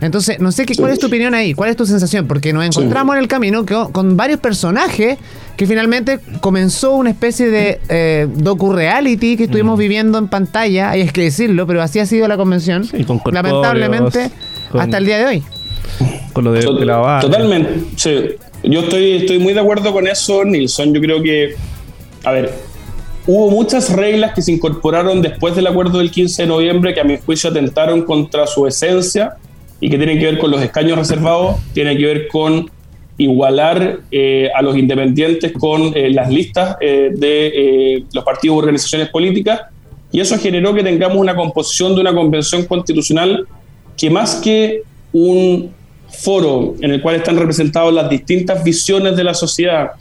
Entonces, 0.00 0.38
no 0.40 0.52
sé 0.52 0.66
qué, 0.66 0.74
cuál 0.74 0.92
es 0.92 0.98
tu 0.98 1.06
opinión 1.06 1.34
ahí, 1.34 1.54
cuál 1.54 1.70
es 1.70 1.76
tu 1.76 1.86
sensación, 1.86 2.26
porque 2.26 2.52
nos 2.52 2.64
encontramos 2.64 3.16
en 3.16 3.22
el 3.22 3.28
camino 3.28 3.64
con 3.64 4.16
varios 4.16 4.40
personajes 4.40 5.18
que 5.56 5.66
finalmente 5.66 6.20
comenzó 6.40 6.92
una 6.92 7.10
especie 7.10 7.48
de 7.48 7.80
eh, 7.88 8.26
docu-reality 8.34 9.36
que 9.36 9.44
estuvimos 9.44 9.78
viviendo 9.78 10.18
en 10.18 10.28
pantalla, 10.28 10.90
hay 10.90 11.08
que 11.08 11.22
decirlo, 11.22 11.66
pero 11.66 11.80
así 11.80 12.00
ha 12.00 12.06
sido 12.06 12.28
la 12.28 12.36
convención, 12.36 12.86
lamentablemente, 13.32 14.30
hasta 14.72 14.98
el 14.98 15.06
día 15.06 15.18
de 15.18 15.26
hoy. 15.26 15.42
Con 16.32 16.44
lo 16.44 16.52
de, 16.52 16.84
la 16.84 17.20
Totalmente, 17.20 17.84
sí. 17.96 18.30
Yo 18.64 18.80
estoy, 18.80 19.12
estoy 19.12 19.38
muy 19.38 19.52
de 19.52 19.60
acuerdo 19.60 19.92
con 19.92 20.08
eso, 20.08 20.42
Nilsson. 20.42 20.94
Yo 20.94 21.00
creo 21.00 21.22
que, 21.22 21.54
a 22.24 22.32
ver, 22.32 22.50
hubo 23.26 23.50
muchas 23.50 23.92
reglas 23.92 24.32
que 24.34 24.40
se 24.40 24.52
incorporaron 24.52 25.20
después 25.20 25.54
del 25.54 25.66
acuerdo 25.66 25.98
del 25.98 26.10
15 26.10 26.42
de 26.42 26.48
noviembre 26.48 26.94
que 26.94 27.00
a 27.00 27.04
mi 27.04 27.18
juicio 27.18 27.50
atentaron 27.50 28.02
contra 28.02 28.46
su 28.46 28.66
esencia 28.66 29.34
y 29.80 29.90
que 29.90 29.98
tienen 29.98 30.18
que 30.18 30.24
ver 30.24 30.38
con 30.38 30.50
los 30.50 30.62
escaños 30.62 30.96
reservados, 30.96 31.56
tiene 31.74 31.94
que 31.94 32.06
ver 32.06 32.28
con 32.28 32.70
igualar 33.18 34.00
eh, 34.10 34.48
a 34.54 34.62
los 34.62 34.76
independientes 34.76 35.52
con 35.52 35.92
eh, 35.94 36.10
las 36.10 36.30
listas 36.30 36.76
eh, 36.80 37.10
de 37.14 38.04
los 38.14 38.24
partidos 38.24 38.56
y 38.56 38.58
organizaciones 38.60 39.08
políticas, 39.10 39.60
y 40.10 40.20
eso 40.20 40.38
generó 40.38 40.72
que 40.72 40.82
tengamos 40.82 41.18
una 41.18 41.36
composición 41.36 41.94
de 41.94 42.00
una 42.00 42.14
convención 42.14 42.64
constitucional 42.64 43.46
que 43.96 44.08
más 44.08 44.36
que 44.36 44.82
un 45.12 45.70
foro 46.18 46.74
en 46.80 46.92
el 46.92 47.02
cual 47.02 47.16
están 47.16 47.36
representadas 47.36 47.92
las 47.92 48.08
distintas 48.08 48.62
visiones 48.62 49.16
de 49.16 49.24
la 49.24 49.34
sociedad, 49.34 49.92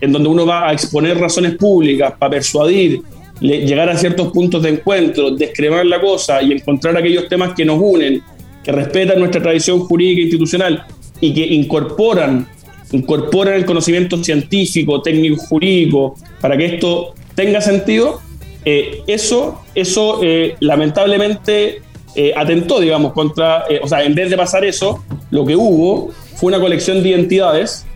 en 0.00 0.12
donde 0.12 0.28
uno 0.28 0.46
va 0.46 0.68
a 0.68 0.72
exponer 0.72 1.18
razones 1.18 1.56
públicas 1.56 2.14
para 2.18 2.30
persuadir, 2.30 3.02
llegar 3.40 3.88
a 3.88 3.96
ciertos 3.96 4.32
puntos 4.32 4.62
de 4.62 4.70
encuentro, 4.70 5.30
descremar 5.30 5.86
la 5.86 6.00
cosa 6.00 6.42
y 6.42 6.52
encontrar 6.52 6.96
aquellos 6.96 7.28
temas 7.28 7.54
que 7.54 7.64
nos 7.64 7.80
unen, 7.80 8.22
que 8.62 8.72
respetan 8.72 9.18
nuestra 9.18 9.42
tradición 9.42 9.80
jurídica 9.80 10.20
e 10.20 10.24
institucional 10.24 10.84
y 11.20 11.32
que 11.32 11.46
incorporan, 11.46 12.46
incorporan 12.92 13.54
el 13.54 13.64
conocimiento 13.64 14.22
científico, 14.22 15.00
técnico, 15.00 15.36
jurídico, 15.36 16.16
para 16.40 16.56
que 16.56 16.66
esto 16.66 17.14
tenga 17.34 17.60
sentido, 17.60 18.20
eh, 18.64 19.02
eso, 19.06 19.62
eso 19.74 20.20
eh, 20.22 20.56
lamentablemente 20.60 21.80
eh, 22.14 22.32
atentó, 22.36 22.80
digamos, 22.80 23.12
contra, 23.12 23.64
o 23.82 23.88
sea, 23.88 24.02
en 24.02 24.14
vez 24.14 24.28
de 24.28 24.36
pasar 24.36 24.64
eso, 24.64 25.02
lo 25.30 25.44
que 25.44 25.56
hubo 25.56 26.10
fue 26.36 26.48
una 26.48 26.60
colección 26.60 27.02
de 27.02 27.10
identidades 27.10 27.86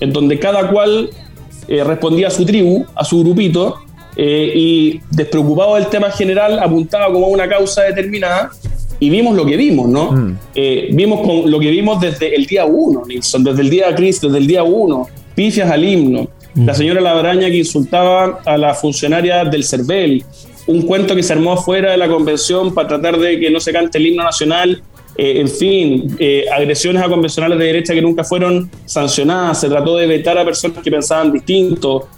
en 0.00 0.12
donde 0.12 0.38
cada 0.38 0.70
cual 0.70 1.10
respondía 1.68 2.28
a 2.28 2.30
su 2.30 2.44
tribu, 2.44 2.84
a 2.94 3.04
su 3.04 3.20
grupito, 3.20 3.76
y 4.16 5.00
despreocupado 5.10 5.76
del 5.76 5.86
tema 5.86 6.10
general 6.10 6.58
apuntaba 6.58 7.12
como 7.12 7.26
a 7.26 7.28
una 7.30 7.48
causa 7.48 7.82
determinada 7.82 8.50
y 9.00 9.10
vimos 9.10 9.36
lo 9.36 9.44
que 9.44 9.56
vimos, 9.56 9.88
¿no? 9.88 10.12
Mm. 10.12 10.38
Eh, 10.54 10.88
vimos 10.92 11.26
con 11.26 11.50
lo 11.50 11.58
que 11.58 11.70
vimos 11.70 12.00
desde 12.00 12.34
el 12.34 12.46
día 12.46 12.64
uno, 12.64 13.02
Nilsson, 13.06 13.44
desde 13.44 13.62
el 13.62 13.70
día 13.70 13.88
de 13.88 13.94
Cristo, 13.94 14.28
desde 14.28 14.38
el 14.38 14.46
día 14.46 14.62
uno, 14.62 15.08
pifias 15.34 15.70
al 15.70 15.84
himno, 15.84 16.28
la 16.54 16.72
mm. 16.72 16.76
señora 16.76 17.00
Labraña 17.00 17.48
que 17.48 17.58
insultaba 17.58 18.40
a 18.44 18.56
la 18.56 18.74
funcionaria 18.74 19.44
del 19.44 19.64
CERVEL, 19.64 20.24
un 20.66 20.82
cuento 20.82 21.14
que 21.14 21.22
se 21.22 21.32
armó 21.32 21.52
afuera 21.52 21.90
de 21.90 21.98
la 21.98 22.08
convención 22.08 22.72
para 22.72 22.88
tratar 22.88 23.18
de 23.18 23.38
que 23.38 23.50
no 23.50 23.60
se 23.60 23.72
cante 23.72 23.98
el 23.98 24.06
himno 24.06 24.24
nacional, 24.24 24.82
eh, 25.16 25.40
en 25.40 25.48
fin, 25.48 26.16
eh, 26.18 26.44
agresiones 26.52 27.02
a 27.02 27.08
convencionales 27.08 27.58
de 27.58 27.64
derecha 27.64 27.94
que 27.94 28.02
nunca 28.02 28.24
fueron 28.24 28.70
sancionadas, 28.84 29.60
se 29.60 29.68
trató 29.68 29.96
de 29.96 30.06
vetar 30.06 30.36
a 30.38 30.44
personas 30.44 30.82
que 30.82 30.90
pensaban 30.90 31.32
distinto, 31.32 32.08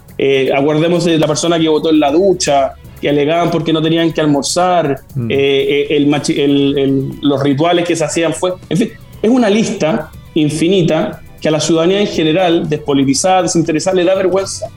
aguardemos 0.55 1.05
de 1.05 1.19
la 1.19 1.27
persona 1.27 1.59
que 1.59 1.69
votó 1.69 1.91
en 1.91 1.99
la 1.99 2.11
ducha, 2.11 2.73
que 2.99 3.09
alegaban 3.09 3.51
porque 3.51 3.71
no 3.71 3.81
tenían 3.81 4.11
que 4.11 4.21
almorzar, 4.21 5.01
mm. 5.15 5.27
eh, 5.29 5.87
el, 5.89 7.19
los 7.21 7.43
rituales 7.43 7.85
que 7.85 7.95
se 7.95 8.03
hacían 8.03 8.33
fue... 8.33 8.53
En 8.69 8.77
fin, 8.77 8.91
es 9.21 9.29
una 9.29 9.49
lista 9.49 10.11
infinita 10.33 11.21
que 11.39 11.47
a 11.47 11.51
la 11.51 11.59
ciudadanía 11.59 12.01
en 12.01 12.07
general, 12.07 12.67
despolitizada, 12.67 13.43
desinteresada, 13.43 13.95
le 13.95 14.03
da 14.03 14.15
vergüenza. 14.15 14.69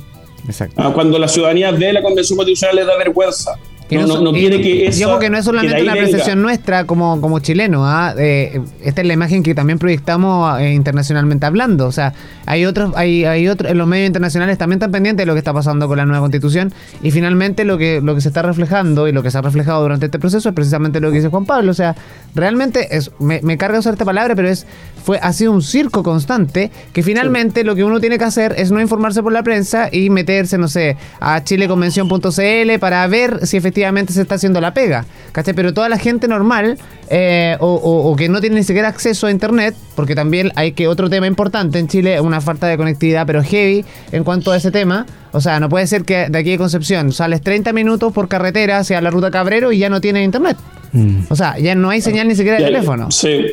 Exacto. 0.46 0.74
Ah, 0.78 0.92
cuando 0.92 1.18
la 1.18 1.28
ciudadanía 1.28 1.70
ve 1.70 1.92
la 1.92 2.02
Convención 2.02 2.36
Constitucional 2.36 2.76
le 2.76 2.84
da 2.84 2.96
vergüenza. 2.96 3.52
No, 3.90 4.20
no, 4.20 4.32
quiere 4.32 4.60
que 4.60 4.86
eso. 4.86 5.18
que 5.18 5.30
no 5.30 5.38
es 5.38 5.44
solamente 5.44 5.82
una 5.82 5.94
percepción 5.94 6.42
nuestra 6.42 6.84
como, 6.84 7.20
como 7.20 7.40
chilenos. 7.40 7.82
¿ah? 7.84 8.14
Eh, 8.16 8.60
esta 8.84 9.00
es 9.00 9.06
la 9.06 9.14
imagen 9.14 9.42
que 9.42 9.54
también 9.54 9.78
proyectamos 9.78 10.60
eh, 10.60 10.72
internacionalmente 10.72 11.46
hablando. 11.46 11.86
O 11.86 11.92
sea, 11.92 12.12
hay 12.46 12.64
otros, 12.64 12.92
hay, 12.96 13.24
hay 13.24 13.48
otros, 13.48 13.70
en 13.70 13.78
los 13.78 13.88
medios 13.88 14.06
internacionales 14.06 14.58
también 14.58 14.78
están 14.78 14.92
pendientes 14.92 15.22
de 15.22 15.26
lo 15.26 15.34
que 15.34 15.38
está 15.38 15.52
pasando 15.52 15.88
con 15.88 15.96
la 15.96 16.06
nueva 16.06 16.20
constitución. 16.20 16.72
Y 17.02 17.10
finalmente 17.10 17.64
lo 17.64 17.78
que, 17.78 18.00
lo 18.00 18.14
que 18.14 18.20
se 18.20 18.28
está 18.28 18.42
reflejando 18.42 19.08
y 19.08 19.12
lo 19.12 19.22
que 19.22 19.30
se 19.30 19.38
ha 19.38 19.42
reflejado 19.42 19.82
durante 19.82 20.06
este 20.06 20.18
proceso 20.18 20.48
es 20.48 20.54
precisamente 20.54 21.00
lo 21.00 21.10
que 21.10 21.16
dice 21.16 21.28
Juan 21.28 21.44
Pablo. 21.44 21.72
O 21.72 21.74
sea, 21.74 21.96
realmente 22.34 22.96
es, 22.96 23.10
me, 23.18 23.40
me 23.42 23.58
carga 23.58 23.78
usar 23.78 23.94
esta 23.94 24.04
palabra, 24.04 24.34
pero 24.36 24.48
es 24.48 24.66
fue 25.02 25.18
ha 25.22 25.32
sido 25.32 25.52
un 25.52 25.62
circo 25.62 26.02
constante 26.02 26.70
que 26.92 27.02
finalmente 27.02 27.64
lo 27.64 27.74
que 27.74 27.84
uno 27.84 28.00
tiene 28.00 28.18
que 28.18 28.24
hacer 28.24 28.54
es 28.58 28.70
no 28.70 28.80
informarse 28.80 29.22
por 29.22 29.32
la 29.32 29.42
prensa 29.42 29.88
y 29.90 30.10
meterse, 30.10 30.58
no 30.58 30.68
sé, 30.68 30.96
a 31.20 31.42
chileconvención.cl 31.42 32.78
para 32.78 33.06
ver 33.06 33.46
si 33.46 33.56
efectivamente 33.56 33.79
se 34.08 34.22
está 34.22 34.36
haciendo 34.36 34.60
la 34.60 34.74
pega. 34.74 35.04
¿Cachai? 35.32 35.54
Pero 35.54 35.72
toda 35.72 35.88
la 35.88 35.98
gente 35.98 36.28
normal 36.28 36.78
eh, 37.08 37.56
o, 37.60 38.14
que 38.16 38.28
no 38.28 38.40
tiene 38.40 38.56
ni 38.56 38.64
siquiera 38.64 38.88
acceso 38.88 39.26
a 39.26 39.30
internet, 39.30 39.74
porque 39.94 40.14
también 40.14 40.52
hay 40.56 40.72
que 40.72 40.88
otro 40.88 41.08
tema 41.10 41.26
importante 41.26 41.78
en 41.78 41.88
Chile, 41.88 42.20
una 42.20 42.40
falta 42.40 42.66
de 42.66 42.76
conectividad, 42.76 43.26
pero 43.26 43.42
heavy 43.42 43.84
en 44.12 44.24
cuanto 44.24 44.52
a 44.52 44.56
ese 44.56 44.70
tema. 44.70 45.06
O 45.32 45.40
sea, 45.40 45.60
no 45.60 45.68
puede 45.68 45.86
ser 45.86 46.04
que 46.04 46.28
de 46.28 46.38
aquí 46.38 46.50
de 46.50 46.58
Concepción 46.58 47.12
sales 47.12 47.42
30 47.42 47.72
minutos 47.72 48.12
por 48.12 48.28
carretera 48.28 48.78
hacia 48.78 49.00
la 49.00 49.10
ruta 49.10 49.30
Cabrero 49.30 49.72
y 49.72 49.78
ya 49.78 49.88
no 49.88 50.00
tiene 50.00 50.24
internet. 50.24 50.56
Mm. 50.92 51.22
O 51.28 51.36
sea, 51.36 51.58
ya 51.58 51.74
no 51.74 51.90
hay 51.90 52.00
señal 52.00 52.26
ni 52.28 52.34
siquiera 52.34 52.58
de 52.58 52.64
teléfono. 52.64 53.10
Sí. 53.10 53.46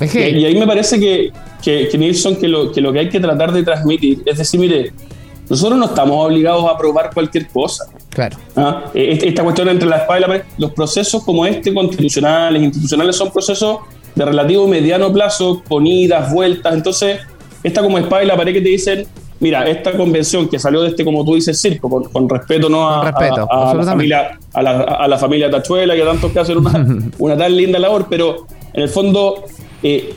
Y, 0.00 0.44
ahí 0.44 0.56
me 0.58 0.66
parece 0.66 0.98
que, 0.98 1.32
que, 1.62 1.98
Nilsson, 1.98 2.36
que 2.36 2.48
lo, 2.48 2.72
que 2.72 2.80
lo 2.80 2.92
que 2.92 3.00
hay 3.00 3.08
que 3.08 3.20
tratar 3.20 3.52
de 3.52 3.62
transmitir 3.62 4.22
es 4.24 4.38
decir, 4.38 4.60
mire, 4.60 4.92
nosotros 5.48 5.78
no 5.78 5.86
estamos 5.86 6.26
obligados 6.26 6.64
a 6.66 6.74
aprobar 6.74 7.10
cualquier 7.12 7.48
cosa. 7.48 7.84
Claro. 8.10 8.36
¿Ah? 8.56 8.84
E, 8.94 9.18
esta 9.22 9.42
cuestión 9.42 9.68
entre 9.68 9.88
la 9.88 9.98
espada 9.98 10.18
y 10.18 10.22
la 10.22 10.26
pared, 10.28 10.42
los 10.58 10.72
procesos 10.72 11.24
como 11.24 11.46
este, 11.46 11.72
constitucionales, 11.72 12.62
institucionales, 12.62 13.16
son 13.16 13.30
procesos 13.30 13.78
de 14.14 14.24
relativo 14.24 14.66
mediano 14.66 15.12
plazo, 15.12 15.62
con 15.68 15.86
idas, 15.86 16.32
vueltas. 16.32 16.74
Entonces, 16.74 17.20
esta 17.62 17.82
como 17.82 17.98
espada 17.98 18.24
y 18.24 18.26
la 18.26 18.36
pared 18.36 18.52
que 18.52 18.60
te 18.60 18.68
dicen, 18.68 19.06
mira, 19.40 19.68
esta 19.68 19.92
convención 19.96 20.48
que 20.48 20.58
salió 20.58 20.82
de 20.82 20.88
este, 20.90 21.04
como 21.04 21.24
tú 21.24 21.34
dices, 21.34 21.60
circo, 21.60 21.88
con, 21.88 22.28
respeto 22.28 22.68
¿no? 22.68 22.88
a, 22.88 23.04
la 23.74 23.84
familia, 23.84 24.38
a, 24.52 25.08
la, 25.08 25.18
familia 25.18 25.50
Tachuela 25.50 25.96
y 25.96 26.00
a 26.00 26.04
tantos 26.04 26.32
que 26.32 26.40
hacen 26.40 26.58
una, 26.58 26.86
una 27.18 27.36
tan 27.36 27.56
linda 27.56 27.78
labor, 27.78 28.06
pero 28.08 28.46
en 28.72 28.82
el 28.82 28.88
fondo, 28.88 29.44
eh, 29.82 30.14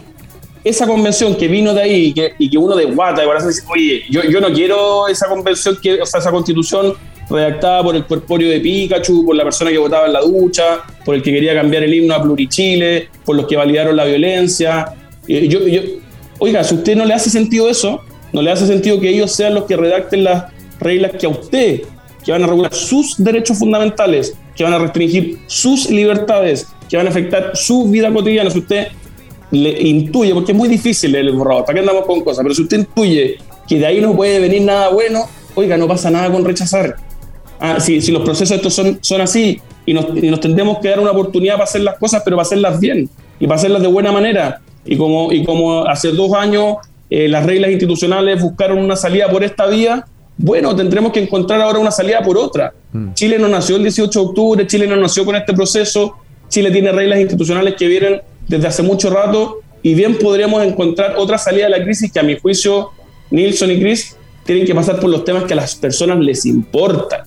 esa 0.63 0.85
convención 0.87 1.35
que 1.35 1.47
vino 1.47 1.73
de 1.73 1.81
ahí 1.81 2.05
y 2.07 2.13
que, 2.13 2.33
y 2.37 2.49
que 2.49 2.57
uno 2.57 2.75
de 2.75 2.85
guata, 2.85 3.21
de 3.21 3.47
dice, 3.47 3.63
oye, 3.69 4.03
yo, 4.09 4.23
yo, 4.23 4.39
no 4.39 4.51
quiero 4.51 5.07
esa 5.07 5.27
convención, 5.27 5.77
que, 5.81 6.01
o 6.01 6.05
sea, 6.05 6.19
esa 6.19 6.31
constitución 6.31 6.93
redactada 7.31 7.83
por 7.83 7.95
el 7.95 8.05
corpóreo 8.05 8.49
de 8.49 8.59
Pikachu, 8.59 9.25
por 9.25 9.35
la 9.35 9.43
persona 9.43 9.71
que 9.71 9.77
votaba 9.77 10.07
en 10.07 10.13
la 10.13 10.21
ducha, 10.21 10.81
por 11.05 11.15
el 11.15 11.23
que 11.23 11.31
quería 11.31 11.53
cambiar 11.53 11.83
el 11.83 11.93
himno 11.93 12.13
a 12.13 12.21
Plurichile, 12.21 13.09
por 13.25 13.35
los 13.35 13.47
que 13.47 13.55
validaron 13.55 13.95
la 13.95 14.05
violencia. 14.05 14.93
Yo, 15.27 15.59
oiga, 16.39 16.63
si 16.63 16.75
usted 16.75 16.95
no 16.95 17.05
le 17.05 17.13
hace 17.13 17.29
sentido 17.29 17.69
eso, 17.69 18.01
no 18.33 18.41
le 18.41 18.51
hace 18.51 18.67
sentido 18.67 18.99
que 18.99 19.09
ellos 19.09 19.31
sean 19.31 19.53
los 19.53 19.65
que 19.65 19.75
redacten 19.75 20.23
las 20.23 20.45
reglas 20.79 21.11
que 21.19 21.25
a 21.25 21.29
usted, 21.29 21.81
que 22.23 22.31
van 22.31 22.43
a 22.43 22.47
regular 22.47 22.73
sus 22.73 23.15
derechos 23.17 23.57
fundamentales, 23.57 24.35
que 24.55 24.63
van 24.63 24.73
a 24.73 24.79
restringir 24.79 25.39
sus 25.47 25.89
libertades, 25.89 26.67
que 26.89 26.97
van 26.97 27.07
a 27.07 27.09
afectar 27.09 27.51
su 27.55 27.85
vida 27.85 28.11
cotidiana. 28.13 28.49
Si 28.49 28.59
usted 28.59 28.87
le 29.51 29.81
intuye, 29.81 30.33
porque 30.33 30.51
es 30.51 30.57
muy 30.57 30.69
difícil 30.69 31.15
el 31.15 31.31
borrador, 31.31 31.65
¿para 31.65 31.75
qué 31.75 31.79
andamos 31.81 32.05
con 32.05 32.21
cosas? 32.21 32.43
Pero 32.43 32.55
si 32.55 32.61
usted 32.63 32.79
intuye 32.79 33.37
que 33.67 33.79
de 33.79 33.85
ahí 33.85 34.01
no 34.01 34.15
puede 34.15 34.39
venir 34.39 34.61
nada 34.61 34.89
bueno, 34.89 35.27
oiga, 35.55 35.77
no 35.77 35.87
pasa 35.87 36.09
nada 36.09 36.31
con 36.31 36.45
rechazar. 36.45 36.95
Ah, 37.63 37.79
si, 37.79 38.01
si, 38.01 38.11
los 38.11 38.23
procesos 38.23 38.57
estos 38.57 38.73
son, 38.73 38.97
son 39.01 39.21
así 39.21 39.61
y 39.85 39.93
nos, 39.93 40.05
y 40.15 40.31
nos, 40.31 40.39
tendremos 40.39 40.79
que 40.79 40.89
dar 40.89 40.99
una 40.99 41.11
oportunidad 41.11 41.53
para 41.53 41.65
hacer 41.65 41.81
las 41.81 41.95
cosas, 41.99 42.23
pero 42.25 42.35
para 42.35 42.47
hacerlas 42.47 42.79
bien 42.79 43.07
y 43.39 43.45
para 43.45 43.59
hacerlas 43.59 43.83
de 43.83 43.87
buena 43.87 44.11
manera. 44.11 44.61
Y 44.83 44.97
como, 44.97 45.31
y 45.31 45.45
como 45.45 45.85
hace 45.85 46.11
dos 46.11 46.33
años 46.33 46.77
eh, 47.09 47.27
las 47.27 47.45
reglas 47.45 47.69
institucionales 47.69 48.41
buscaron 48.41 48.79
una 48.79 48.95
salida 48.95 49.29
por 49.29 49.43
esta 49.43 49.67
vía, 49.67 50.05
bueno, 50.37 50.75
tendremos 50.75 51.11
que 51.11 51.21
encontrar 51.21 51.61
ahora 51.61 51.77
una 51.77 51.91
salida 51.91 52.21
por 52.23 52.35
otra. 52.35 52.73
Mm. 52.93 53.13
Chile 53.13 53.37
no 53.37 53.47
nació 53.47 53.75
el 53.75 53.83
18 53.83 54.19
de 54.19 54.25
octubre, 54.25 54.65
Chile 54.67 54.87
no 54.87 54.95
nació 54.95 55.23
con 55.23 55.35
este 55.35 55.53
proceso, 55.53 56.15
Chile 56.49 56.71
tiene 56.71 56.91
reglas 56.91 57.19
institucionales 57.19 57.75
que 57.75 57.87
vienen 57.87 58.21
desde 58.47 58.67
hace 58.67 58.81
mucho 58.81 59.11
rato 59.11 59.59
y 59.83 59.93
bien 59.93 60.17
podríamos 60.17 60.63
encontrar 60.63 61.15
otra 61.17 61.37
salida 61.37 61.65
de 61.65 61.77
la 61.77 61.83
crisis 61.83 62.11
que 62.11 62.19
a 62.19 62.23
mi 62.23 62.39
juicio 62.39 62.89
Nilsson 63.29 63.71
y 63.71 63.79
Chris 63.79 64.17
tienen 64.43 64.65
que 64.65 64.73
pasar 64.73 64.99
por 64.99 65.09
los 65.09 65.23
temas 65.23 65.43
que 65.43 65.53
a 65.53 65.57
las 65.57 65.75
personas 65.75 66.19
les 66.19 66.45
importan. 66.45 67.21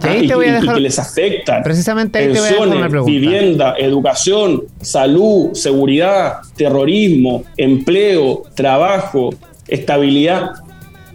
¿Ah? 0.00 0.16
y, 0.16 0.28
que 0.28 0.80
les 0.80 0.98
afectan. 0.98 1.62
Precisamente 1.62 2.18
ahí 2.18 2.32
te 2.32 2.40
voy 2.40 2.48
a 2.48 2.52
dejar 2.52 2.68
una 2.68 2.88
pregunta. 2.88 3.10
Vivienda, 3.10 3.74
educación, 3.78 4.62
salud, 4.80 5.50
seguridad, 5.54 6.38
terrorismo, 6.56 7.44
empleo, 7.56 8.42
trabajo, 8.54 9.30
estabilidad. 9.68 10.50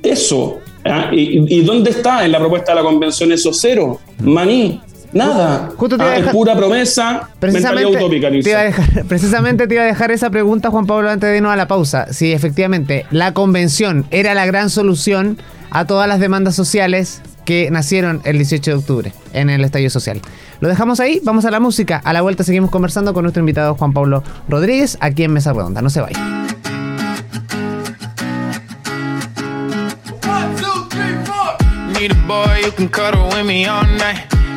Eso. 0.03 0.59
¿ah? 0.85 1.09
¿Y, 1.11 1.61
dónde 1.61 1.91
está 1.91 2.25
en 2.25 2.31
la 2.31 2.39
propuesta 2.39 2.71
de 2.71 2.81
la 2.81 2.83
convención 2.83 3.31
eso 3.31 3.53
cero? 3.53 3.99
Maní. 4.19 4.81
Nada. 5.13 5.71
Justo 5.77 5.95
te 5.95 6.03
ah, 6.03 6.17
es 6.17 6.27
pura 6.27 6.57
promesa, 6.57 7.29
precisamente 7.39 7.85
utópica, 7.85 8.29
Precisamente 9.07 9.65
te 9.65 9.75
iba 9.75 9.83
a 9.83 9.87
dejar 9.87 10.11
esa 10.11 10.29
pregunta, 10.29 10.69
Juan 10.71 10.85
Pablo, 10.85 11.09
antes 11.09 11.29
de 11.29 11.37
irnos 11.37 11.53
a 11.53 11.55
la 11.55 11.69
pausa. 11.69 12.11
Si 12.11 12.33
efectivamente 12.33 13.05
la 13.11 13.33
convención 13.33 14.05
era 14.11 14.33
la 14.33 14.45
gran 14.45 14.69
solución 14.69 15.37
a 15.69 15.85
todas 15.85 16.09
las 16.09 16.19
demandas 16.19 16.55
sociales 16.55 17.21
que 17.45 17.69
nacieron 17.71 18.21
el 18.25 18.37
18 18.37 18.71
de 18.71 18.77
octubre 18.77 19.13
en 19.33 19.49
el 19.49 19.63
Estadio 19.63 19.89
Social. 19.89 20.21
Lo 20.59 20.67
dejamos 20.67 20.99
ahí, 20.99 21.21
vamos 21.23 21.45
a 21.45 21.51
la 21.51 21.59
música. 21.59 22.01
A 22.03 22.13
la 22.13 22.21
vuelta 22.21 22.43
seguimos 22.43 22.71
conversando 22.71 23.13
con 23.13 23.23
nuestro 23.23 23.39
invitado 23.39 23.75
Juan 23.75 23.93
Pablo 23.93 24.23
Rodríguez 24.49 24.97
aquí 24.99 25.23
en 25.23 25.33
Mesa 25.33 25.53
Redonda. 25.53 25.81
No 25.81 25.89
se 25.89 26.01
vaya. 26.01 26.19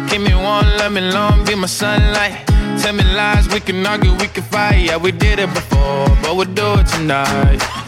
Give 0.09 0.23
me 0.23 0.35
one, 0.35 0.67
let 0.79 0.91
me 0.91 1.03
long, 1.03 1.45
be 1.45 1.55
my 1.55 1.67
sunlight. 1.67 2.47
Tell 2.81 2.95
me 2.95 3.05
lies, 3.05 3.47
we 3.53 3.61
can 3.61 3.87
argue, 3.87 4.13
we 4.15 4.27
can 4.27 4.43
fight. 4.43 4.87
Yeah, 4.87 4.97
we 4.97 5.13
did 5.13 5.39
it 5.39 5.53
before, 5.53 6.09
but 6.23 6.35
we'll 6.35 6.47
do 6.47 6.81
it 6.81 6.87
tonight. 6.87 7.88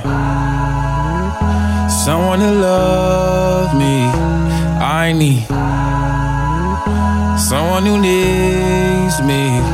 Need 5.21 5.45
someone 7.37 7.85
who 7.85 8.01
needs 8.01 9.21
me 9.21 9.70